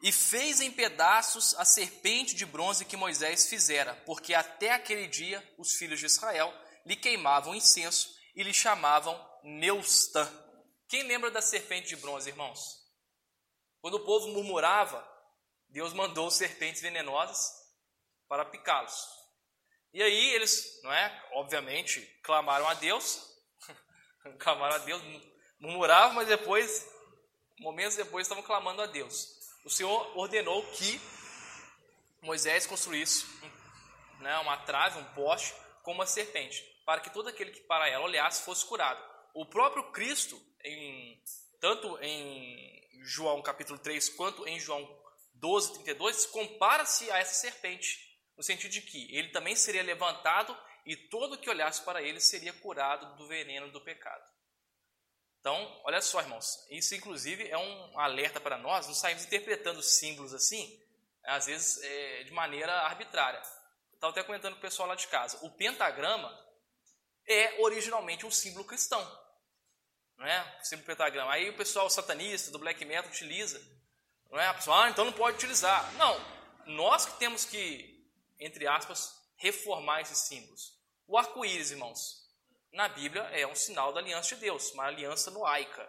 e 0.01 0.13
fez 0.13 0.61
em 0.61 0.71
pedaços 0.71 1.53
a 1.57 1.65
serpente 1.65 2.37
de 2.37 2.47
bronze 2.47 2.85
que 2.85 2.97
Moisés 2.97 3.49
fizera, 3.49 4.01
porque 4.07 4.35
até 4.35 4.71
aquele 4.71 5.09
dia 5.09 5.43
os 5.59 5.73
filhos 5.73 5.99
de 5.99 6.07
Israel 6.07 6.55
lhe 6.85 6.95
queimavam 6.95 7.57
incenso 7.57 8.15
e 8.37 8.43
lhe 8.45 8.55
chamavam 8.55 9.21
Neustã. 9.43 10.31
Quem 10.89 11.03
lembra 11.03 11.29
da 11.29 11.43
serpente 11.43 11.89
de 11.89 11.97
bronze, 11.97 12.31
irmãos? 12.31 12.61
Quando 13.81 13.95
o 13.95 14.05
povo 14.05 14.29
murmurava, 14.29 15.16
Deus 15.69 15.93
mandou 15.93 16.31
serpentes 16.31 16.83
venenosas 16.83 17.53
para 18.29 18.45
picá-los. 18.45 19.09
E 19.93 20.03
aí 20.03 20.35
eles, 20.35 20.81
não 20.83 20.93
é? 20.93 21.29
Obviamente, 21.33 22.01
clamaram 22.23 22.69
a 22.69 22.75
Deus, 22.75 23.27
clamaram 24.39 24.77
a 24.77 24.79
Deus, 24.79 25.03
murmuravam, 25.59 26.15
mas 26.15 26.29
depois, 26.29 26.87
momentos 27.59 27.97
depois, 27.97 28.27
estavam 28.27 28.43
clamando 28.43 28.83
a 28.83 28.87
Deus 28.87 29.37
o 29.67 29.71
Senhor 29.71 30.17
ordenou 30.17 30.65
que 30.71 31.01
Moisés 32.23 32.67
construísse 32.67 33.27
né, 34.21 34.39
uma 34.39 34.57
trave, 34.59 35.01
um 35.01 35.05
poste, 35.13 35.53
com 35.83 35.91
uma 35.91 36.07
serpente, 36.07 36.63
para 36.85 37.01
que 37.01 37.11
todo 37.11 37.29
aquele 37.29 37.51
que 37.51 37.61
para 37.63 37.89
ela 37.89 38.05
olhasse 38.05 38.45
fosse 38.45 38.65
curado. 38.65 39.03
O 39.35 39.45
próprio 39.45 39.91
Cristo, 39.91 40.41
em, 40.65 41.21
tanto 41.61 41.99
em 42.01 43.03
João 43.03 43.43
capítulo 43.43 43.77
3 43.77 44.09
quanto 44.11 44.47
em 44.47 44.59
João 44.61 44.87
12, 45.39 45.75
32, 45.75 46.27
compara-se 46.27 47.11
a 47.11 47.19
essa 47.19 47.35
serpente, 47.35 47.99
no 48.37 48.43
sentido 48.43 48.71
de 48.71 48.83
que 48.83 49.15
ele 49.15 49.29
também 49.29 49.57
seria 49.57 49.83
levantado 49.83 50.57
e 50.85 50.97
todo 50.97 51.39
que 51.39 51.51
olhasse 51.51 51.83
para 51.83 52.03
ele 52.03 52.21
seria 52.21 52.53
curado 52.53 53.17
do 53.17 53.27
veneno 53.27 53.71
do 53.71 53.81
pecado. 53.81 54.25
Então, 55.41 55.81
olha 55.85 56.01
só, 56.01 56.21
irmãos, 56.21 56.67
isso 56.71 56.95
inclusive 56.95 57.49
é 57.49 57.57
um 57.57 58.01
alerta 58.01 58.41
para 58.41 58.59
nós, 58.59 58.87
não 58.87 58.95
saímos 58.95 59.25
interpretando 59.25 59.83
símbolos 59.83 60.35
assim, 60.35 60.83
às 61.25 61.47
vezes 61.47 61.83
é, 61.83 62.25
de 62.25 62.33
maneira 62.33 62.73
arbitrária. 62.83 63.41
Estava 63.95 64.13
até 64.13 64.23
comentando 64.23 64.55
com 64.55 64.59
o 64.59 64.63
pessoal 64.63 64.89
lá 64.89 64.95
de 64.95 65.07
casa. 65.09 65.39
O 65.45 65.51
pentagrama 65.51 66.37
é 67.27 67.61
originalmente 67.63 68.27
um 68.27 68.31
símbolo 68.31 68.65
cristão. 68.65 69.01
Não 70.17 70.27
é? 70.27 70.59
O 70.61 70.65
símbolo 70.65 70.87
pentagrama. 70.87 71.33
Aí 71.33 71.49
o 71.49 71.57
pessoal 71.57 71.89
satanista 71.91 72.51
do 72.51 72.59
black 72.59 72.85
metal 72.85 73.11
utiliza. 73.11 73.61
Não 74.31 74.39
é? 74.39 74.47
A 74.47 74.55
pessoa, 74.55 74.85
ah, 74.85 74.91
então 74.91 75.05
não 75.05 75.13
pode 75.13 75.37
utilizar. 75.37 75.93
Não, 75.95 76.21
nós 76.67 77.07
que 77.07 77.19
temos 77.19 77.45
que, 77.45 78.05
entre 78.39 78.67
aspas, 78.67 79.17
reformar 79.37 80.01
esses 80.01 80.19
símbolos. 80.19 80.75
O 81.07 81.17
arco-íris, 81.17 81.71
irmãos, 81.71 82.27
na 82.73 82.89
Bíblia 82.89 83.23
é 83.33 83.47
um 83.47 83.55
sinal 83.55 83.93
da 83.93 84.01
aliança 84.01 84.35
de 84.35 84.41
Deus, 84.41 84.73
uma 84.73 84.85
aliança 84.85 85.31
noaica. 85.31 85.89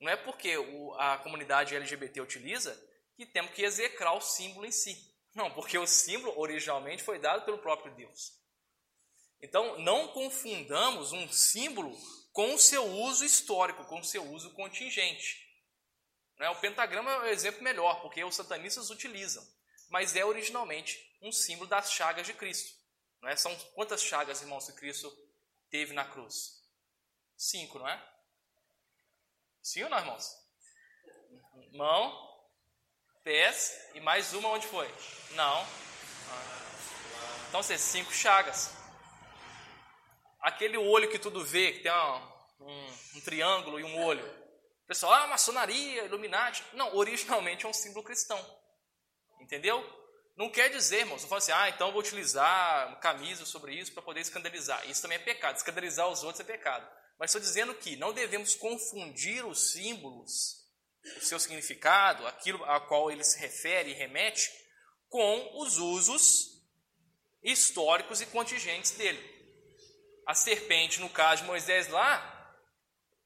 Não 0.00 0.10
é 0.10 0.16
porque 0.16 0.54
a 0.98 1.18
comunidade 1.18 1.76
LGBT 1.76 2.20
utiliza 2.20 2.76
que 3.16 3.26
temos 3.26 3.52
que 3.52 3.62
execrar 3.62 4.14
o 4.14 4.20
símbolo 4.20 4.66
em 4.66 4.72
si. 4.72 5.12
Não, 5.34 5.50
porque 5.52 5.78
o 5.78 5.86
símbolo 5.86 6.38
originalmente 6.38 7.02
foi 7.02 7.18
dado 7.18 7.44
pelo 7.44 7.58
próprio 7.58 7.94
Deus. 7.94 8.32
Então, 9.40 9.78
não 9.78 10.08
confundamos 10.08 11.12
um 11.12 11.28
símbolo 11.28 11.96
com 12.32 12.54
o 12.54 12.58
seu 12.58 12.84
uso 12.84 13.24
histórico, 13.24 13.84
com 13.84 14.00
o 14.00 14.04
seu 14.04 14.24
uso 14.32 14.50
contingente. 14.50 15.51
Né? 16.42 16.50
O 16.50 16.56
pentagrama 16.56 17.08
é 17.08 17.18
o 17.18 17.26
exemplo 17.26 17.62
melhor, 17.62 18.00
porque 18.00 18.24
os 18.24 18.34
satanistas 18.34 18.90
utilizam, 18.90 19.46
mas 19.88 20.16
é 20.16 20.24
originalmente 20.24 21.16
um 21.22 21.30
símbolo 21.30 21.70
das 21.70 21.92
chagas 21.92 22.26
de 22.26 22.34
Cristo. 22.34 22.76
Não 23.20 23.28
é? 23.28 23.36
São 23.36 23.56
quantas 23.76 24.02
chagas, 24.02 24.42
irmãos, 24.42 24.66
que 24.66 24.72
Cristo 24.72 25.08
teve 25.70 25.92
na 25.92 26.04
cruz? 26.04 26.60
Cinco, 27.36 27.78
não 27.78 27.88
é? 27.88 28.04
Sim 29.62 29.84
ou 29.84 29.88
não, 29.88 29.98
irmãos? 29.98 30.36
Mão, 31.74 32.50
pés 33.22 33.78
e 33.94 34.00
mais 34.00 34.32
uma 34.32 34.48
onde 34.48 34.66
foi? 34.66 34.92
Não. 35.36 35.64
Então, 37.48 37.62
você 37.62 37.78
cinco 37.78 38.12
chagas. 38.12 38.72
Aquele 40.40 40.76
olho 40.76 41.08
que 41.08 41.20
tudo 41.20 41.44
vê, 41.44 41.74
que 41.74 41.84
tem 41.84 41.92
um, 41.92 42.66
um, 42.66 42.94
um 43.14 43.20
triângulo 43.20 43.78
e 43.78 43.84
um 43.84 44.02
olho. 44.02 44.41
Pessoal, 44.86 45.12
ah, 45.12 45.26
maçonaria, 45.26 46.04
Illuminati. 46.04 46.64
Não, 46.74 46.94
originalmente 46.96 47.64
é 47.64 47.68
um 47.68 47.72
símbolo 47.72 48.04
cristão. 48.04 48.38
Entendeu? 49.40 49.82
Não 50.36 50.50
quer 50.50 50.70
dizer, 50.70 51.00
irmãos, 51.00 51.22
não 51.22 51.28
fala 51.28 51.38
assim, 51.38 51.52
ah, 51.52 51.68
então 51.68 51.92
vou 51.92 52.00
utilizar 52.00 52.98
camisa 53.00 53.44
sobre 53.44 53.74
isso 53.74 53.92
para 53.92 54.02
poder 54.02 54.20
escandalizar. 54.20 54.88
Isso 54.88 55.02
também 55.02 55.16
é 55.16 55.20
pecado. 55.20 55.56
Escandalizar 55.56 56.08
os 56.08 56.22
outros 56.22 56.40
é 56.40 56.44
pecado. 56.44 56.88
Mas 57.18 57.30
estou 57.30 57.40
dizendo 57.40 57.74
que 57.74 57.96
não 57.96 58.12
devemos 58.12 58.54
confundir 58.54 59.46
os 59.46 59.72
símbolos, 59.72 60.66
o 61.18 61.20
seu 61.20 61.38
significado, 61.38 62.26
aquilo 62.26 62.64
a 62.64 62.80
qual 62.80 63.10
ele 63.10 63.22
se 63.24 63.38
refere 63.38 63.90
e 63.90 63.94
remete, 63.94 64.50
com 65.08 65.60
os 65.60 65.76
usos 65.76 66.62
históricos 67.42 68.20
e 68.20 68.26
contingentes 68.26 68.92
dele. 68.92 69.30
A 70.26 70.34
serpente, 70.34 71.00
no 71.00 71.10
caso 71.10 71.42
de 71.42 71.48
Moisés 71.48 71.88
lá, 71.88 72.41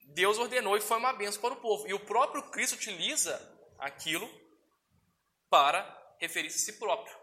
Deus 0.06 0.38
ordenou 0.38 0.76
e 0.76 0.80
foi 0.80 0.96
uma 0.98 1.12
benção 1.12 1.40
para 1.40 1.54
o 1.54 1.60
povo. 1.60 1.86
E 1.88 1.94
o 1.94 2.00
próprio 2.00 2.42
Cristo 2.50 2.76
utiliza 2.76 3.40
aquilo 3.78 4.28
para 5.50 5.84
referir-se 6.18 6.70
a 6.70 6.72
si 6.72 6.78
próprio. 6.78 7.14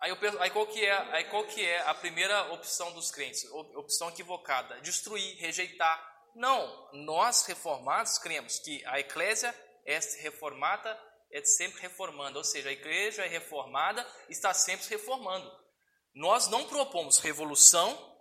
Aí, 0.00 0.10
eu, 0.10 0.40
aí, 0.40 0.50
qual 0.50 0.66
que 0.66 0.84
é, 0.84 0.92
aí 0.92 1.24
qual 1.24 1.44
que 1.44 1.64
é 1.64 1.80
a 1.80 1.94
primeira 1.94 2.52
opção 2.52 2.92
dos 2.92 3.10
crentes? 3.10 3.44
Opção 3.50 4.08
equivocada. 4.10 4.80
Destruir, 4.80 5.38
rejeitar. 5.38 6.16
Não, 6.34 6.90
nós 6.92 7.44
reformados 7.46 8.18
cremos 8.18 8.60
que 8.60 8.84
a 8.86 9.00
eclésia 9.00 9.52
é 9.84 9.98
reformada, 10.20 10.96
é 11.32 11.42
sempre 11.42 11.80
reformando. 11.82 12.38
Ou 12.38 12.44
seja, 12.44 12.68
a 12.68 12.72
igreja 12.72 13.24
é 13.24 13.28
reformada, 13.28 14.06
está 14.28 14.54
sempre 14.54 14.84
se 14.84 14.90
reformando. 14.90 15.50
Nós 16.14 16.48
não 16.48 16.64
propomos 16.68 17.18
revolução 17.18 18.16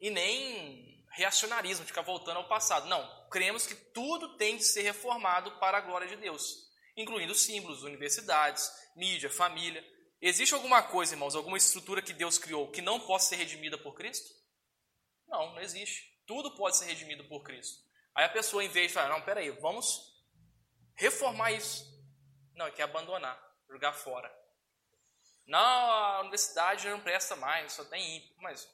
e 0.00 0.10
nem 0.10 0.99
reacionarismo, 1.10 1.84
de 1.84 1.90
ficar 1.90 2.02
voltando 2.02 2.38
ao 2.38 2.48
passado. 2.48 2.88
Não, 2.88 3.28
cremos 3.30 3.66
que 3.66 3.74
tudo 3.74 4.36
tem 4.36 4.56
que 4.56 4.64
ser 4.64 4.82
reformado 4.82 5.58
para 5.58 5.78
a 5.78 5.80
glória 5.80 6.08
de 6.08 6.16
Deus 6.16 6.70
incluindo 6.96 7.34
símbolos, 7.34 7.82
universidades, 7.82 8.70
mídia, 8.94 9.30
família. 9.30 9.84
Existe 10.20 10.54
alguma 10.54 10.82
coisa, 10.82 11.14
irmãos, 11.14 11.34
alguma 11.34 11.56
estrutura 11.56 12.02
que 12.02 12.12
Deus 12.12 12.38
criou 12.38 12.70
que 12.70 12.82
não 12.82 13.00
possa 13.00 13.30
ser 13.30 13.36
redimida 13.36 13.78
por 13.78 13.94
Cristo? 13.94 14.28
Não, 15.26 15.54
não 15.54 15.60
existe. 15.60 16.10
Tudo 16.26 16.54
pode 16.56 16.76
ser 16.76 16.86
redimido 16.86 17.24
por 17.24 17.42
Cristo. 17.42 17.78
Aí 18.14 18.24
a 18.24 18.28
pessoa, 18.28 18.62
em 18.62 18.68
vez 18.68 18.88
de 18.88 18.94
falar, 18.94 19.08
não, 19.08 19.22
peraí, 19.22 19.50
vamos 19.50 20.00
reformar 20.94 21.52
isso. 21.52 21.88
Não, 22.54 22.66
é 22.66 22.70
quer 22.70 22.82
abandonar, 22.82 23.40
jogar 23.68 23.92
fora. 23.92 24.30
Não, 25.46 25.58
a 25.58 26.20
universidade 26.20 26.88
não 26.88 27.00
presta 27.00 27.34
mais, 27.36 27.72
só 27.72 27.84
tem 27.84 28.16
ímpio. 28.16 28.34
Mas 28.38 28.68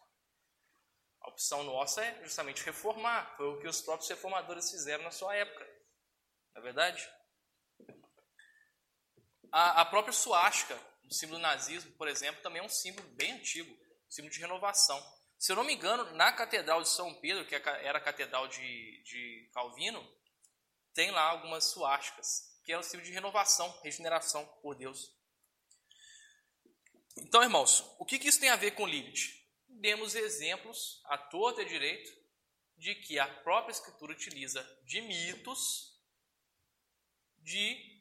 a 1.26 1.30
opção 1.30 1.64
nossa 1.64 2.04
é 2.04 2.22
justamente 2.22 2.62
reformar. 2.62 3.36
Foi 3.36 3.46
o 3.48 3.58
que 3.58 3.66
os 3.66 3.82
próprios 3.82 4.08
reformadores 4.08 4.70
fizeram 4.70 5.02
na 5.02 5.10
sua 5.10 5.34
época. 5.34 5.64
Não 6.54 6.60
é 6.60 6.64
verdade? 6.64 7.06
A, 9.50 9.82
a 9.82 9.84
própria 9.84 10.12
suástica, 10.12 10.78
o 11.04 11.12
símbolo 11.12 11.38
do 11.38 11.42
nazismo, 11.42 11.90
por 11.92 12.06
exemplo, 12.06 12.40
também 12.42 12.62
é 12.62 12.64
um 12.64 12.68
símbolo 12.68 13.08
bem 13.10 13.32
antigo, 13.32 13.70
um 13.72 14.10
símbolo 14.10 14.32
de 14.32 14.40
renovação. 14.40 15.02
Se 15.38 15.50
eu 15.50 15.56
não 15.56 15.64
me 15.64 15.74
engano, 15.74 16.12
na 16.12 16.32
Catedral 16.32 16.80
de 16.80 16.88
São 16.88 17.12
Pedro, 17.20 17.44
que 17.44 17.56
é 17.56 17.62
era 17.84 17.98
a 17.98 18.00
Catedral 18.00 18.46
de, 18.46 19.02
de 19.02 19.50
Calvino, 19.52 20.02
tem 20.94 21.10
lá 21.10 21.22
algumas 21.22 21.64
suásticas. 21.64 22.56
que 22.64 22.72
é 22.72 22.78
um 22.78 22.82
símbolo 22.82 23.04
de 23.04 23.12
renovação, 23.12 23.68
regeneração 23.82 24.46
por 24.62 24.76
Deus. 24.76 25.12
Então, 27.18 27.42
irmãos, 27.42 27.84
o 27.98 28.04
que, 28.04 28.18
que 28.18 28.28
isso 28.28 28.40
tem 28.40 28.48
a 28.48 28.56
ver 28.56 28.72
com 28.72 28.86
Lilith? 28.86 29.45
Demos 29.80 30.14
exemplos 30.14 31.02
à 31.04 31.18
torta 31.18 31.62
e 31.62 31.66
direito 31.66 32.10
de 32.76 32.94
que 32.94 33.18
a 33.18 33.26
própria 33.26 33.72
Escritura 33.72 34.12
utiliza 34.12 34.62
de 34.84 35.00
mitos 35.00 35.94
de 37.38 37.96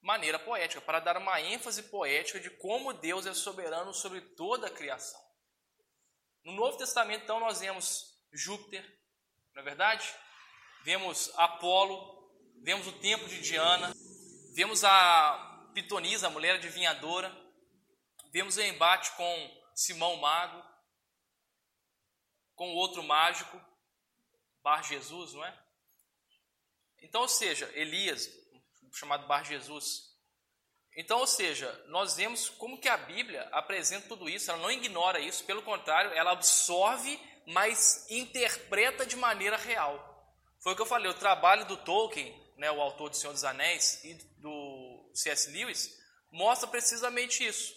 maneira 0.00 0.38
poética, 0.38 0.80
para 0.82 1.00
dar 1.00 1.16
uma 1.16 1.40
ênfase 1.40 1.84
poética 1.84 2.38
de 2.38 2.50
como 2.50 2.92
Deus 2.92 3.24
é 3.24 3.32
soberano 3.32 3.94
sobre 3.94 4.20
toda 4.20 4.66
a 4.66 4.70
criação. 4.70 5.18
No 6.44 6.52
Novo 6.52 6.76
Testamento, 6.76 7.22
então, 7.24 7.40
nós 7.40 7.60
vemos 7.60 8.12
Júpiter, 8.30 8.84
não 9.54 9.62
é 9.62 9.64
verdade? 9.64 10.06
Vemos 10.82 11.32
Apolo, 11.38 12.30
vemos 12.62 12.86
o 12.86 12.92
templo 12.92 13.26
de 13.28 13.40
Diana, 13.40 13.94
vemos 14.54 14.84
a 14.84 15.70
Pitonisa, 15.72 16.26
a 16.26 16.30
mulher 16.30 16.56
adivinhadora, 16.56 17.34
vemos 18.30 18.58
o 18.58 18.62
embate 18.62 19.10
com 19.12 19.62
Simão 19.74 20.16
Mago, 20.16 20.73
com 22.54 22.74
outro 22.74 23.02
mágico, 23.02 23.60
Bar 24.62 24.82
Jesus, 24.82 25.34
não 25.34 25.44
é? 25.44 25.64
Então, 27.02 27.22
ou 27.22 27.28
seja, 27.28 27.70
Elias, 27.74 28.30
chamado 28.92 29.26
Bar 29.26 29.44
Jesus. 29.44 30.14
Então, 30.96 31.18
ou 31.18 31.26
seja, 31.26 31.70
nós 31.88 32.14
vemos 32.16 32.48
como 32.48 32.80
que 32.80 32.88
a 32.88 32.96
Bíblia 32.96 33.42
apresenta 33.52 34.08
tudo 34.08 34.28
isso, 34.28 34.50
ela 34.50 34.60
não 34.60 34.70
ignora 34.70 35.18
isso, 35.18 35.44
pelo 35.44 35.62
contrário, 35.62 36.12
ela 36.12 36.32
absorve, 36.32 37.20
mas 37.46 38.08
interpreta 38.10 39.04
de 39.04 39.16
maneira 39.16 39.56
real. 39.56 40.12
Foi 40.60 40.72
o 40.72 40.76
que 40.76 40.82
eu 40.82 40.86
falei, 40.86 41.10
o 41.10 41.18
trabalho 41.18 41.66
do 41.66 41.76
Tolkien, 41.76 42.32
né, 42.56 42.70
o 42.70 42.80
autor 42.80 43.10
do 43.10 43.16
Senhor 43.16 43.32
dos 43.32 43.44
Anéis, 43.44 44.02
e 44.04 44.14
do 44.38 45.10
C.S. 45.12 45.50
Lewis, 45.50 45.94
mostra 46.30 46.68
precisamente 46.68 47.44
isso, 47.44 47.74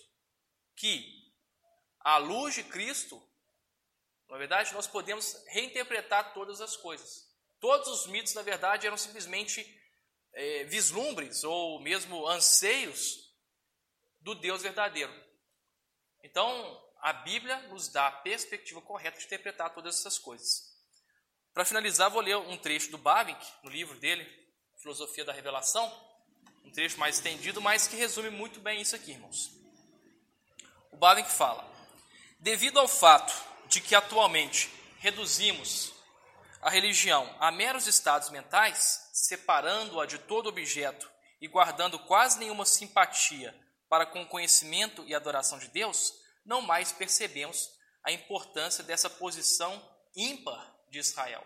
que 0.75 1.03
à 1.99 2.17
luz 2.17 2.55
de 2.55 2.63
Cristo, 2.63 3.21
na 4.29 4.37
verdade, 4.37 4.73
nós 4.73 4.87
podemos 4.87 5.35
reinterpretar 5.47 6.33
todas 6.33 6.59
as 6.59 6.75
coisas. 6.75 7.27
Todos 7.59 7.87
os 7.87 8.07
mitos, 8.07 8.33
na 8.33 8.41
verdade, 8.41 8.85
eram 8.85 8.97
simplesmente 8.97 9.65
é, 10.33 10.63
vislumbres 10.65 11.43
ou 11.43 11.79
mesmo 11.79 12.27
anseios 12.27 13.33
do 14.19 14.35
Deus 14.35 14.61
verdadeiro. 14.61 15.13
Então, 16.23 16.83
a 16.99 17.13
Bíblia 17.13 17.57
nos 17.69 17.87
dá 17.87 18.07
a 18.07 18.11
perspectiva 18.11 18.81
correta 18.81 19.17
de 19.17 19.25
interpretar 19.25 19.73
todas 19.73 19.97
essas 19.97 20.19
coisas. 20.19 20.75
Para 21.53 21.65
finalizar, 21.65 22.11
vou 22.11 22.21
ler 22.21 22.35
um 22.35 22.57
trecho 22.57 22.91
do 22.91 22.97
Bavinck, 22.97 23.43
no 23.63 23.69
livro 23.69 23.97
dele, 23.97 24.27
Filosofia 24.75 25.25
da 25.25 25.33
Revelação, 25.33 25.91
um 26.63 26.71
trecho 26.71 26.99
mais 26.99 27.15
estendido, 27.15 27.61
mas 27.61 27.87
que 27.87 27.95
resume 27.95 28.29
muito 28.29 28.59
bem 28.59 28.81
isso 28.81 28.95
aqui, 28.95 29.11
irmãos. 29.11 29.49
O 30.91 30.97
Bavinck 30.97 31.31
fala: 31.31 31.65
Devido 32.39 32.79
ao 32.79 32.87
fato 32.87 33.33
de 33.67 33.81
que 33.81 33.95
atualmente 33.95 34.71
reduzimos 34.99 35.93
a 36.61 36.69
religião 36.69 37.33
a 37.39 37.51
meros 37.51 37.87
estados 37.87 38.29
mentais, 38.29 39.09
separando-a 39.13 40.05
de 40.05 40.17
todo 40.17 40.49
objeto 40.49 41.09
e 41.39 41.47
guardando 41.47 41.99
quase 41.99 42.39
nenhuma 42.39 42.65
simpatia 42.65 43.55
para 43.89 44.05
com 44.05 44.21
o 44.21 44.27
conhecimento 44.27 45.03
e 45.05 45.15
adoração 45.15 45.59
de 45.59 45.67
Deus, 45.69 46.13
não 46.45 46.61
mais 46.61 46.91
percebemos 46.91 47.69
a 48.03 48.11
importância 48.11 48.83
dessa 48.83 49.09
posição 49.09 49.81
ímpar 50.15 50.75
de 50.89 50.99
Israel. 50.99 51.45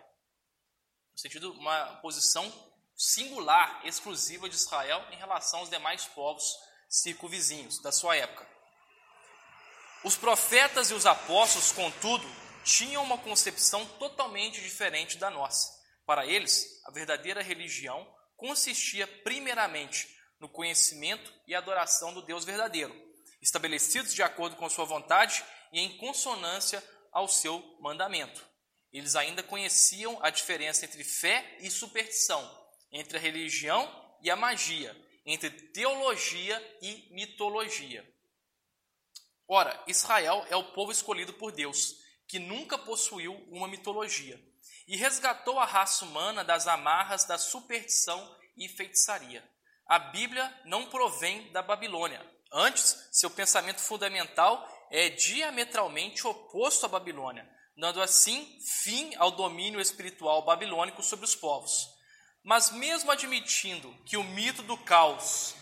No 1.12 1.18
sentido, 1.18 1.52
uma 1.52 1.96
posição 1.96 2.50
singular, 2.96 3.80
exclusiva 3.84 4.48
de 4.48 4.54
Israel 4.54 5.04
em 5.10 5.16
relação 5.16 5.60
aos 5.60 5.70
demais 5.70 6.06
povos 6.06 6.56
circunvizinhos 6.88 7.80
da 7.80 7.90
sua 7.90 8.16
época. 8.16 8.46
Os 10.04 10.16
profetas 10.16 10.90
e 10.90 10.94
os 10.94 11.06
apóstolos, 11.06 11.70
contudo, 11.70 12.28
tinham 12.64 13.04
uma 13.04 13.18
concepção 13.18 13.86
totalmente 13.98 14.60
diferente 14.60 15.16
da 15.16 15.30
nossa. 15.30 15.70
Para 16.04 16.26
eles, 16.26 16.80
a 16.84 16.90
verdadeira 16.90 17.40
religião 17.40 18.04
consistia 18.36 19.06
primeiramente 19.06 20.08
no 20.40 20.48
conhecimento 20.48 21.32
e 21.46 21.54
adoração 21.54 22.12
do 22.12 22.20
Deus 22.20 22.44
verdadeiro, 22.44 22.92
estabelecidos 23.40 24.12
de 24.12 24.24
acordo 24.24 24.56
com 24.56 24.68
sua 24.68 24.84
vontade 24.84 25.44
e 25.72 25.78
em 25.78 25.96
consonância 25.98 26.82
ao 27.12 27.28
seu 27.28 27.62
mandamento. 27.80 28.44
Eles 28.92 29.14
ainda 29.14 29.42
conheciam 29.42 30.18
a 30.20 30.30
diferença 30.30 30.84
entre 30.84 31.04
fé 31.04 31.58
e 31.60 31.70
superstição, 31.70 32.42
entre 32.90 33.16
a 33.16 33.20
religião 33.20 33.88
e 34.20 34.30
a 34.30 34.36
magia, 34.36 34.96
entre 35.24 35.48
teologia 35.48 36.78
e 36.82 37.08
mitologia. 37.12 38.04
Ora, 39.54 39.78
Israel 39.86 40.46
é 40.48 40.56
o 40.56 40.72
povo 40.72 40.90
escolhido 40.90 41.34
por 41.34 41.52
Deus, 41.52 41.96
que 42.26 42.38
nunca 42.38 42.78
possuiu 42.78 43.34
uma 43.50 43.68
mitologia, 43.68 44.42
e 44.88 44.96
resgatou 44.96 45.58
a 45.60 45.66
raça 45.66 46.06
humana 46.06 46.42
das 46.42 46.66
amarras 46.66 47.26
da 47.26 47.36
superstição 47.36 48.34
e 48.56 48.66
feitiçaria. 48.66 49.46
A 49.86 49.98
Bíblia 49.98 50.50
não 50.64 50.86
provém 50.86 51.52
da 51.52 51.60
Babilônia. 51.60 52.26
Antes, 52.50 53.10
seu 53.12 53.28
pensamento 53.28 53.82
fundamental 53.82 54.66
é 54.90 55.10
diametralmente 55.10 56.26
oposto 56.26 56.86
à 56.86 56.88
Babilônia, 56.88 57.46
dando 57.76 58.00
assim 58.00 58.58
fim 58.82 59.14
ao 59.16 59.32
domínio 59.32 59.82
espiritual 59.82 60.46
babilônico 60.46 61.02
sobre 61.02 61.26
os 61.26 61.34
povos. 61.34 61.90
Mas 62.42 62.70
mesmo 62.70 63.10
admitindo 63.10 63.94
que 64.06 64.16
o 64.16 64.24
mito 64.24 64.62
do 64.62 64.78
caos, 64.78 65.54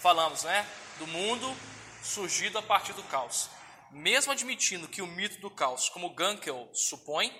falamos, 0.00 0.44
né, 0.44 0.64
do 1.00 1.08
mundo 1.08 1.52
surgido 2.02 2.58
a 2.58 2.62
partir 2.62 2.92
do 2.92 3.02
caos, 3.04 3.48
mesmo 3.90 4.32
admitindo 4.32 4.88
que 4.88 5.02
o 5.02 5.06
mito 5.06 5.40
do 5.40 5.50
caos, 5.50 5.88
como 5.88 6.14
Gankel 6.14 6.68
supõe, 6.74 7.32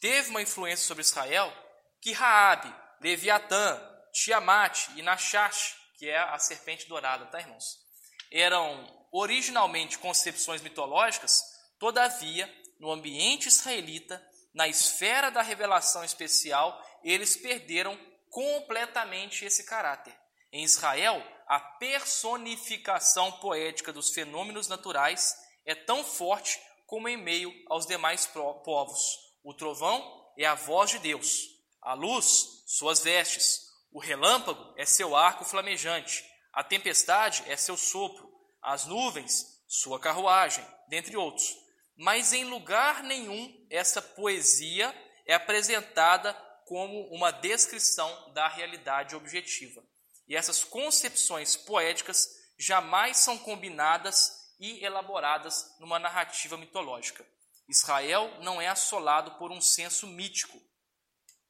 teve 0.00 0.30
uma 0.30 0.42
influência 0.42 0.86
sobre 0.86 1.02
Israel, 1.02 1.52
que 2.00 2.12
Raabe, 2.12 2.72
Leviatã, 3.00 3.80
Tiamat 4.12 4.88
e 4.96 5.02
Nashash, 5.02 5.76
que 5.96 6.08
é 6.08 6.18
a 6.18 6.38
serpente 6.38 6.88
dourada, 6.88 7.26
tá, 7.26 7.40
irmãos? 7.40 7.78
Eram 8.30 9.08
originalmente 9.12 9.98
concepções 9.98 10.60
mitológicas, 10.60 11.42
todavia, 11.78 12.52
no 12.80 12.90
ambiente 12.90 13.46
israelita, 13.46 14.20
na 14.54 14.68
esfera 14.68 15.30
da 15.30 15.40
revelação 15.40 16.04
especial, 16.04 16.80
eles 17.02 17.36
perderam 17.36 17.98
completamente 18.28 19.44
esse 19.44 19.64
caráter. 19.64 20.14
Em 20.52 20.64
Israel, 20.64 21.26
a 21.46 21.58
personificação 21.58 23.32
poética 23.32 23.90
dos 23.90 24.10
fenômenos 24.10 24.68
naturais 24.68 25.34
é 25.64 25.74
tão 25.74 26.04
forte 26.04 26.60
como 26.86 27.08
em 27.08 27.16
meio 27.16 27.50
aos 27.68 27.86
demais 27.86 28.26
povos. 28.26 29.00
O 29.42 29.54
trovão 29.54 30.30
é 30.36 30.44
a 30.44 30.54
voz 30.54 30.90
de 30.90 30.98
Deus, 30.98 31.48
a 31.80 31.94
luz, 31.94 32.64
suas 32.66 33.00
vestes, 33.00 33.62
o 33.90 33.98
relâmpago 33.98 34.74
é 34.76 34.84
seu 34.84 35.16
arco 35.16 35.42
flamejante, 35.42 36.22
a 36.52 36.62
tempestade 36.62 37.42
é 37.46 37.56
seu 37.56 37.76
sopro, 37.78 38.30
as 38.60 38.84
nuvens, 38.84 39.62
sua 39.66 39.98
carruagem, 39.98 40.66
dentre 40.86 41.16
outros. 41.16 41.56
Mas 41.96 42.34
em 42.34 42.44
lugar 42.44 43.02
nenhum 43.02 43.66
essa 43.70 44.02
poesia 44.02 44.94
é 45.26 45.32
apresentada 45.32 46.34
como 46.66 47.08
uma 47.08 47.30
descrição 47.30 48.32
da 48.34 48.48
realidade 48.48 49.16
objetiva. 49.16 49.82
E 50.28 50.36
essas 50.36 50.64
concepções 50.64 51.56
poéticas 51.56 52.28
jamais 52.58 53.18
são 53.18 53.38
combinadas 53.38 54.54
e 54.58 54.84
elaboradas 54.84 55.74
numa 55.80 55.98
narrativa 55.98 56.56
mitológica. 56.56 57.26
Israel 57.68 58.40
não 58.40 58.60
é 58.60 58.68
assolado 58.68 59.32
por 59.32 59.50
um 59.50 59.60
senso 59.60 60.06
mítico. 60.06 60.60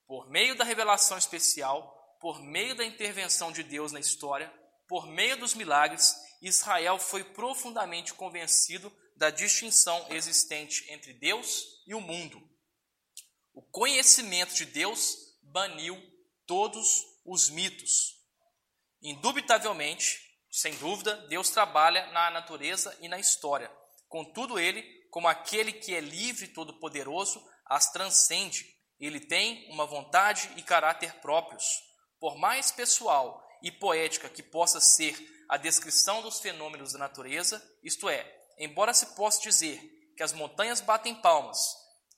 Por 0.07 0.29
meio 0.31 0.57
da 0.57 0.65
revelação 0.65 1.19
especial, 1.19 2.17
por 2.21 2.41
meio 2.41 2.75
da 2.75 2.85
intervenção 2.85 3.51
de 3.51 3.63
Deus 3.63 3.93
na 3.93 4.01
história, 4.01 4.53
por 4.89 5.07
meio 5.07 5.37
dos 5.37 5.55
milagres, 5.55 6.15
Israel 6.41 6.99
foi 6.99 7.25
profundamente 7.25 8.15
convencido 8.15 8.93
da 9.17 9.31
distinção 9.31 10.07
existente 10.11 10.85
entre 10.91 11.13
Deus 11.13 11.83
e 11.87 11.95
o 11.95 12.01
mundo. 12.01 12.43
O 13.53 13.63
conhecimento 13.63 14.55
de 14.55 14.65
Deus 14.65 15.17
baniu 15.43 16.01
todos 16.47 17.05
os 17.25 17.51
mitos. 17.51 18.22
Indubitavelmente, 19.03 20.21
sem 20.51 20.75
dúvida, 20.77 21.17
Deus 21.29 21.51
trabalha 21.51 22.07
na 22.13 22.31
natureza 22.31 22.97
e 23.01 23.09
na 23.09 23.19
história. 23.19 23.71
Contudo, 24.09 24.59
ele, 24.59 24.83
como 25.11 25.27
aquele 25.27 25.73
que 25.73 25.95
é 25.95 26.01
livre 26.01 26.45
e 26.45 26.53
todo-poderoso, 26.53 27.43
as 27.67 27.91
transcende. 27.91 28.65
Ele 29.01 29.19
tem 29.19 29.69
uma 29.73 29.87
vontade 29.87 30.51
e 30.57 30.63
caráter 30.63 31.15
próprios. 31.15 31.65
Por 32.21 32.39
mais 32.39 32.71
pessoal 32.71 33.43
e 33.63 33.73
poética 33.73 34.29
que 34.29 34.43
possa 34.43 34.81
ser 34.81 35.17
a 35.49 35.57
descrição 35.57 36.23
dos 36.23 36.39
fenômenos 36.41 36.93
da 36.93 36.99
natureza, 36.99 37.61
isto 37.83 38.09
é, 38.09 38.25
embora 38.59 38.95
se 38.95 39.15
possa 39.15 39.43
dizer 39.43 39.81
que 40.17 40.23
as 40.23 40.33
montanhas 40.33 40.81
batem 40.81 41.15
palmas, 41.15 41.59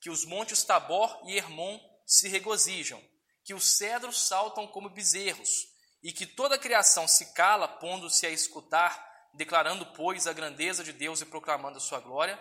que 0.00 0.10
os 0.10 0.24
montes 0.26 0.62
Tabor 0.64 1.22
e 1.24 1.36
Hermon 1.36 1.80
se 2.06 2.28
regozijam, 2.28 3.02
que 3.44 3.54
os 3.54 3.76
cedros 3.76 4.26
saltam 4.28 4.66
como 4.66 4.90
bezerros, 4.90 5.73
e 6.04 6.12
que 6.12 6.26
toda 6.26 6.56
a 6.56 6.58
criação 6.58 7.08
se 7.08 7.32
cala, 7.32 7.66
pondo-se 7.66 8.26
a 8.26 8.30
escutar, 8.30 9.10
declarando, 9.32 9.86
pois, 9.94 10.26
a 10.26 10.34
grandeza 10.34 10.84
de 10.84 10.92
Deus 10.92 11.22
e 11.22 11.24
proclamando 11.24 11.78
a 11.78 11.80
sua 11.80 11.98
glória, 11.98 12.38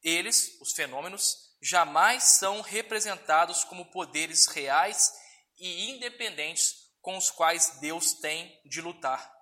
eles, 0.00 0.56
os 0.60 0.72
fenômenos, 0.72 1.36
jamais 1.60 2.22
são 2.22 2.60
representados 2.60 3.64
como 3.64 3.90
poderes 3.90 4.46
reais 4.46 5.12
e 5.58 5.90
independentes 5.90 6.76
com 7.00 7.16
os 7.16 7.28
quais 7.28 7.80
Deus 7.80 8.12
tem 8.14 8.60
de 8.64 8.80
lutar. 8.80 9.32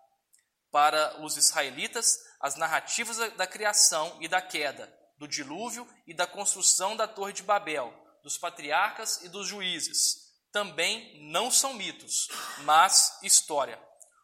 Para 0.71 1.23
os 1.23 1.37
israelitas, 1.37 2.19
as 2.41 2.57
narrativas 2.57 3.19
da 3.35 3.47
criação 3.47 4.17
e 4.23 4.29
da 4.29 4.41
queda, 4.41 4.91
do 5.19 5.29
dilúvio 5.29 5.87
e 6.07 6.15
da 6.15 6.27
construção 6.27 6.97
da 6.97 7.07
Torre 7.07 7.35
de 7.35 7.43
Babel, 7.43 7.93
dos 8.23 8.39
patriarcas 8.39 9.23
e 9.23 9.29
dos 9.29 9.47
juízes, 9.47 10.30
também 10.53 11.21
não 11.31 11.51
são 11.51 11.75
mitos, 11.75 12.29
mas 12.65 13.19
história. 13.23 13.81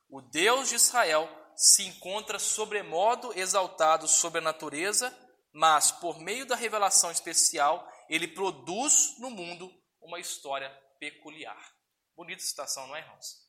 O 0.08 0.20
Deus 0.20 0.68
de 0.68 0.74
Israel 0.74 1.28
se 1.56 1.84
encontra 1.84 2.38
sobremodo 2.38 3.32
exaltado 3.38 4.06
sobre 4.06 4.38
a 4.38 4.42
natureza, 4.42 5.16
mas 5.52 5.90
por 5.90 6.18
meio 6.20 6.44
da 6.44 6.54
revelação 6.54 7.10
especial, 7.10 7.90
ele 8.08 8.28
produz 8.28 9.18
no 9.18 9.30
mundo 9.30 9.72
uma 10.00 10.20
história 10.20 10.70
peculiar. 10.98 11.74
Bonita 12.14 12.42
citação, 12.42 12.86
não 12.86 12.96
é, 12.96 13.00
irmãos? 13.00 13.46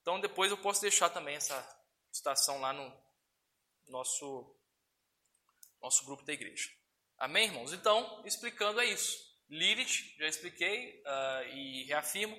Então 0.00 0.20
depois 0.20 0.50
eu 0.50 0.58
posso 0.58 0.80
deixar 0.80 1.10
também 1.10 1.36
essa 1.36 1.82
citação 2.12 2.60
lá 2.60 2.72
no 2.72 2.92
nosso, 3.88 4.56
nosso 5.80 6.04
grupo 6.04 6.24
da 6.24 6.32
igreja. 6.32 6.70
Amém, 7.18 7.46
irmãos? 7.46 7.72
Então, 7.72 8.22
explicando 8.26 8.80
é 8.80 8.86
isso. 8.86 9.31
Lilith, 9.52 10.16
já 10.18 10.26
expliquei 10.26 11.02
uh, 11.02 11.48
e 11.54 11.84
reafirmo, 11.84 12.34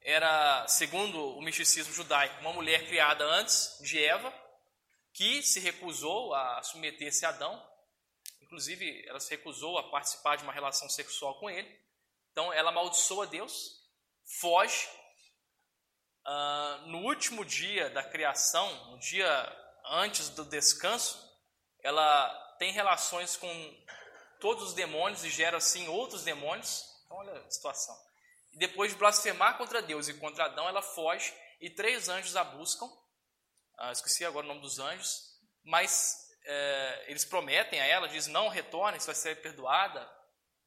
era, 0.00 0.64
segundo 0.68 1.36
o 1.36 1.42
misticismo 1.42 1.92
judaico, 1.92 2.40
uma 2.42 2.52
mulher 2.52 2.86
criada 2.86 3.24
antes 3.24 3.76
de 3.80 4.00
Eva, 4.00 4.32
que 5.12 5.42
se 5.42 5.58
recusou 5.58 6.32
a 6.32 6.62
submeter-se 6.62 7.26
a 7.26 7.30
Adão. 7.30 7.60
Inclusive, 8.40 9.04
ela 9.08 9.18
se 9.18 9.30
recusou 9.30 9.76
a 9.78 9.90
participar 9.90 10.36
de 10.36 10.44
uma 10.44 10.52
relação 10.52 10.88
sexual 10.88 11.40
com 11.40 11.50
ele. 11.50 11.68
Então, 12.30 12.52
ela 12.52 12.70
amaldiçoa 12.70 13.26
Deus, 13.26 13.82
foge. 14.38 14.88
Uh, 16.24 16.86
no 16.86 16.98
último 16.98 17.44
dia 17.44 17.90
da 17.90 18.04
criação, 18.04 18.92
no 18.92 18.98
dia 19.00 19.28
antes 19.86 20.28
do 20.28 20.44
descanso, 20.44 21.18
ela 21.82 22.28
tem 22.60 22.70
relações 22.70 23.36
com 23.36 23.48
todos 24.44 24.62
os 24.62 24.74
demônios 24.74 25.24
e 25.24 25.30
gera 25.30 25.56
assim 25.56 25.88
outros 25.88 26.22
demônios. 26.22 26.84
Então, 27.06 27.16
olha 27.16 27.32
a 27.32 27.50
situação. 27.50 27.98
E 28.52 28.58
depois 28.58 28.92
de 28.92 28.98
blasfemar 28.98 29.56
contra 29.56 29.80
Deus 29.80 30.06
e 30.06 30.12
contra 30.12 30.44
Adão, 30.44 30.68
ela 30.68 30.82
foge 30.82 31.32
e 31.62 31.70
três 31.70 32.10
anjos 32.10 32.36
a 32.36 32.44
buscam. 32.44 32.86
Ah, 33.78 33.90
esqueci 33.90 34.22
agora 34.22 34.44
o 34.44 34.48
nome 34.48 34.60
dos 34.60 34.78
anjos, 34.78 35.40
mas 35.64 36.28
é, 36.44 37.04
eles 37.08 37.24
prometem 37.24 37.80
a 37.80 37.86
ela, 37.86 38.06
diz 38.06 38.26
não 38.26 38.48
retorne, 38.48 39.00
você 39.00 39.06
vai 39.06 39.14
ser 39.14 39.40
perdoada, 39.40 40.06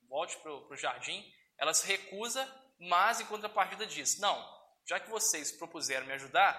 volte 0.10 0.36
para 0.38 0.52
o 0.52 0.76
jardim. 0.76 1.24
Ela 1.56 1.72
se 1.72 1.86
recusa, 1.86 2.52
mas 2.80 3.22
em 3.22 3.28
contrapartida 3.28 3.86
diz: 3.86 4.18
não, 4.18 4.44
já 4.88 5.00
que 5.00 5.08
vocês 5.12 5.52
propuseram 5.52 6.08
me 6.08 6.14
ajudar, 6.14 6.52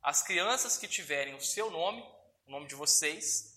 as 0.00 0.22
crianças 0.22 0.78
que 0.78 0.86
tiverem 0.86 1.34
o 1.34 1.40
seu 1.40 1.68
nome, 1.68 2.00
o 2.46 2.50
nome 2.52 2.68
de 2.68 2.76
vocês, 2.76 3.49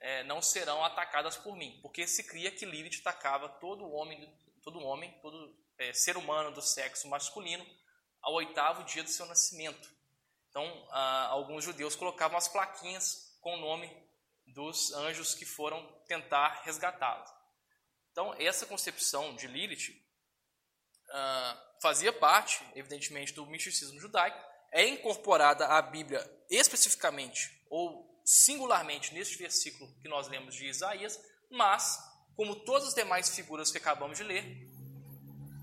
é, 0.00 0.24
não 0.24 0.40
serão 0.40 0.84
atacadas 0.84 1.36
por 1.36 1.54
mim, 1.56 1.78
porque 1.82 2.06
se 2.06 2.24
cria 2.24 2.50
que 2.50 2.64
Lilith 2.64 3.00
atacava 3.00 3.48
todo 3.48 3.90
homem, 3.90 4.32
todo 4.62 4.80
homem, 4.80 5.12
todo 5.20 5.56
é, 5.78 5.92
ser 5.92 6.16
humano 6.16 6.52
do 6.52 6.62
sexo 6.62 7.08
masculino 7.08 7.66
ao 8.20 8.34
oitavo 8.34 8.84
dia 8.84 9.02
do 9.02 9.10
seu 9.10 9.26
nascimento. 9.26 9.88
Então, 10.48 10.66
alguns 10.90 11.64
judeus 11.64 11.94
colocavam 11.94 12.36
as 12.36 12.48
plaquinhas 12.48 13.38
com 13.40 13.54
o 13.54 13.60
nome 13.60 13.88
dos 14.48 14.92
anjos 14.92 15.32
que 15.32 15.44
foram 15.44 15.86
tentar 16.08 16.62
resgatá-lo. 16.64 17.24
Então, 18.10 18.34
essa 18.34 18.66
concepção 18.66 19.36
de 19.36 19.46
Lilith 19.46 19.94
ah, 21.10 21.56
fazia 21.80 22.12
parte, 22.12 22.64
evidentemente, 22.74 23.32
do 23.32 23.46
misticismo 23.46 24.00
judaico, 24.00 24.38
é 24.72 24.86
incorporada 24.86 25.66
à 25.66 25.80
Bíblia 25.82 26.20
especificamente 26.48 27.64
ou 27.68 28.09
singularmente 28.30 29.12
neste 29.12 29.36
versículo 29.36 29.92
que 30.00 30.08
nós 30.08 30.28
lemos 30.28 30.54
de 30.54 30.64
Isaías, 30.64 31.20
mas, 31.50 31.98
como 32.36 32.64
todas 32.64 32.86
as 32.86 32.94
demais 32.94 33.28
figuras 33.30 33.72
que 33.72 33.78
acabamos 33.78 34.18
de 34.18 34.22
ler, 34.22 34.44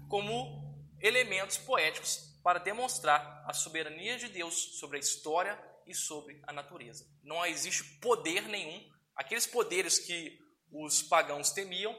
como 0.09 0.77
elementos 0.99 1.57
poéticos 1.57 2.37
para 2.43 2.59
demonstrar 2.59 3.41
a 3.47 3.53
soberania 3.53 4.17
de 4.17 4.27
Deus 4.27 4.77
sobre 4.79 4.97
a 4.97 4.99
história 4.99 5.57
e 5.85 5.95
sobre 5.95 6.41
a 6.45 6.51
natureza. 6.51 7.09
Não 7.23 7.45
existe 7.45 7.85
poder 8.01 8.49
nenhum. 8.49 8.85
Aqueles 9.15 9.47
poderes 9.47 9.97
que 9.97 10.37
os 10.69 11.01
pagãos 11.01 11.51
temiam 11.51 11.97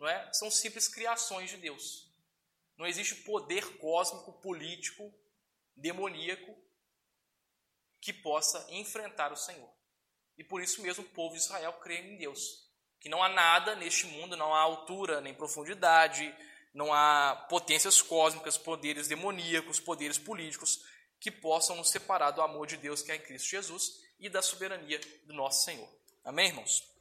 não 0.00 0.08
é, 0.08 0.32
são 0.32 0.50
simples 0.50 0.88
criações 0.88 1.48
de 1.48 1.58
Deus. 1.58 2.10
Não 2.76 2.86
existe 2.86 3.14
poder 3.22 3.78
cósmico, 3.78 4.32
político, 4.40 5.14
demoníaco 5.76 6.56
que 8.00 8.12
possa 8.12 8.66
enfrentar 8.68 9.32
o 9.32 9.36
Senhor. 9.36 9.70
E 10.42 10.44
por 10.44 10.60
isso 10.60 10.82
mesmo 10.82 11.04
o 11.04 11.08
povo 11.10 11.36
de 11.36 11.40
Israel 11.40 11.72
crê 11.74 11.98
em 11.98 12.16
Deus. 12.16 12.66
Que 12.98 13.08
não 13.08 13.22
há 13.22 13.28
nada 13.28 13.76
neste 13.76 14.08
mundo, 14.08 14.36
não 14.36 14.52
há 14.52 14.58
altura 14.58 15.20
nem 15.20 15.32
profundidade, 15.32 16.34
não 16.74 16.92
há 16.92 17.46
potências 17.48 18.02
cósmicas, 18.02 18.58
poderes 18.58 19.06
demoníacos, 19.06 19.78
poderes 19.78 20.18
políticos 20.18 20.84
que 21.20 21.30
possam 21.30 21.76
nos 21.76 21.90
separar 21.90 22.32
do 22.32 22.42
amor 22.42 22.66
de 22.66 22.76
Deus 22.76 23.02
que 23.02 23.12
é 23.12 23.14
em 23.14 23.20
Cristo 23.20 23.50
Jesus 23.50 24.00
e 24.18 24.28
da 24.28 24.42
soberania 24.42 25.00
do 25.24 25.32
nosso 25.32 25.62
Senhor. 25.62 25.88
Amém, 26.24 26.48
irmãos? 26.48 26.91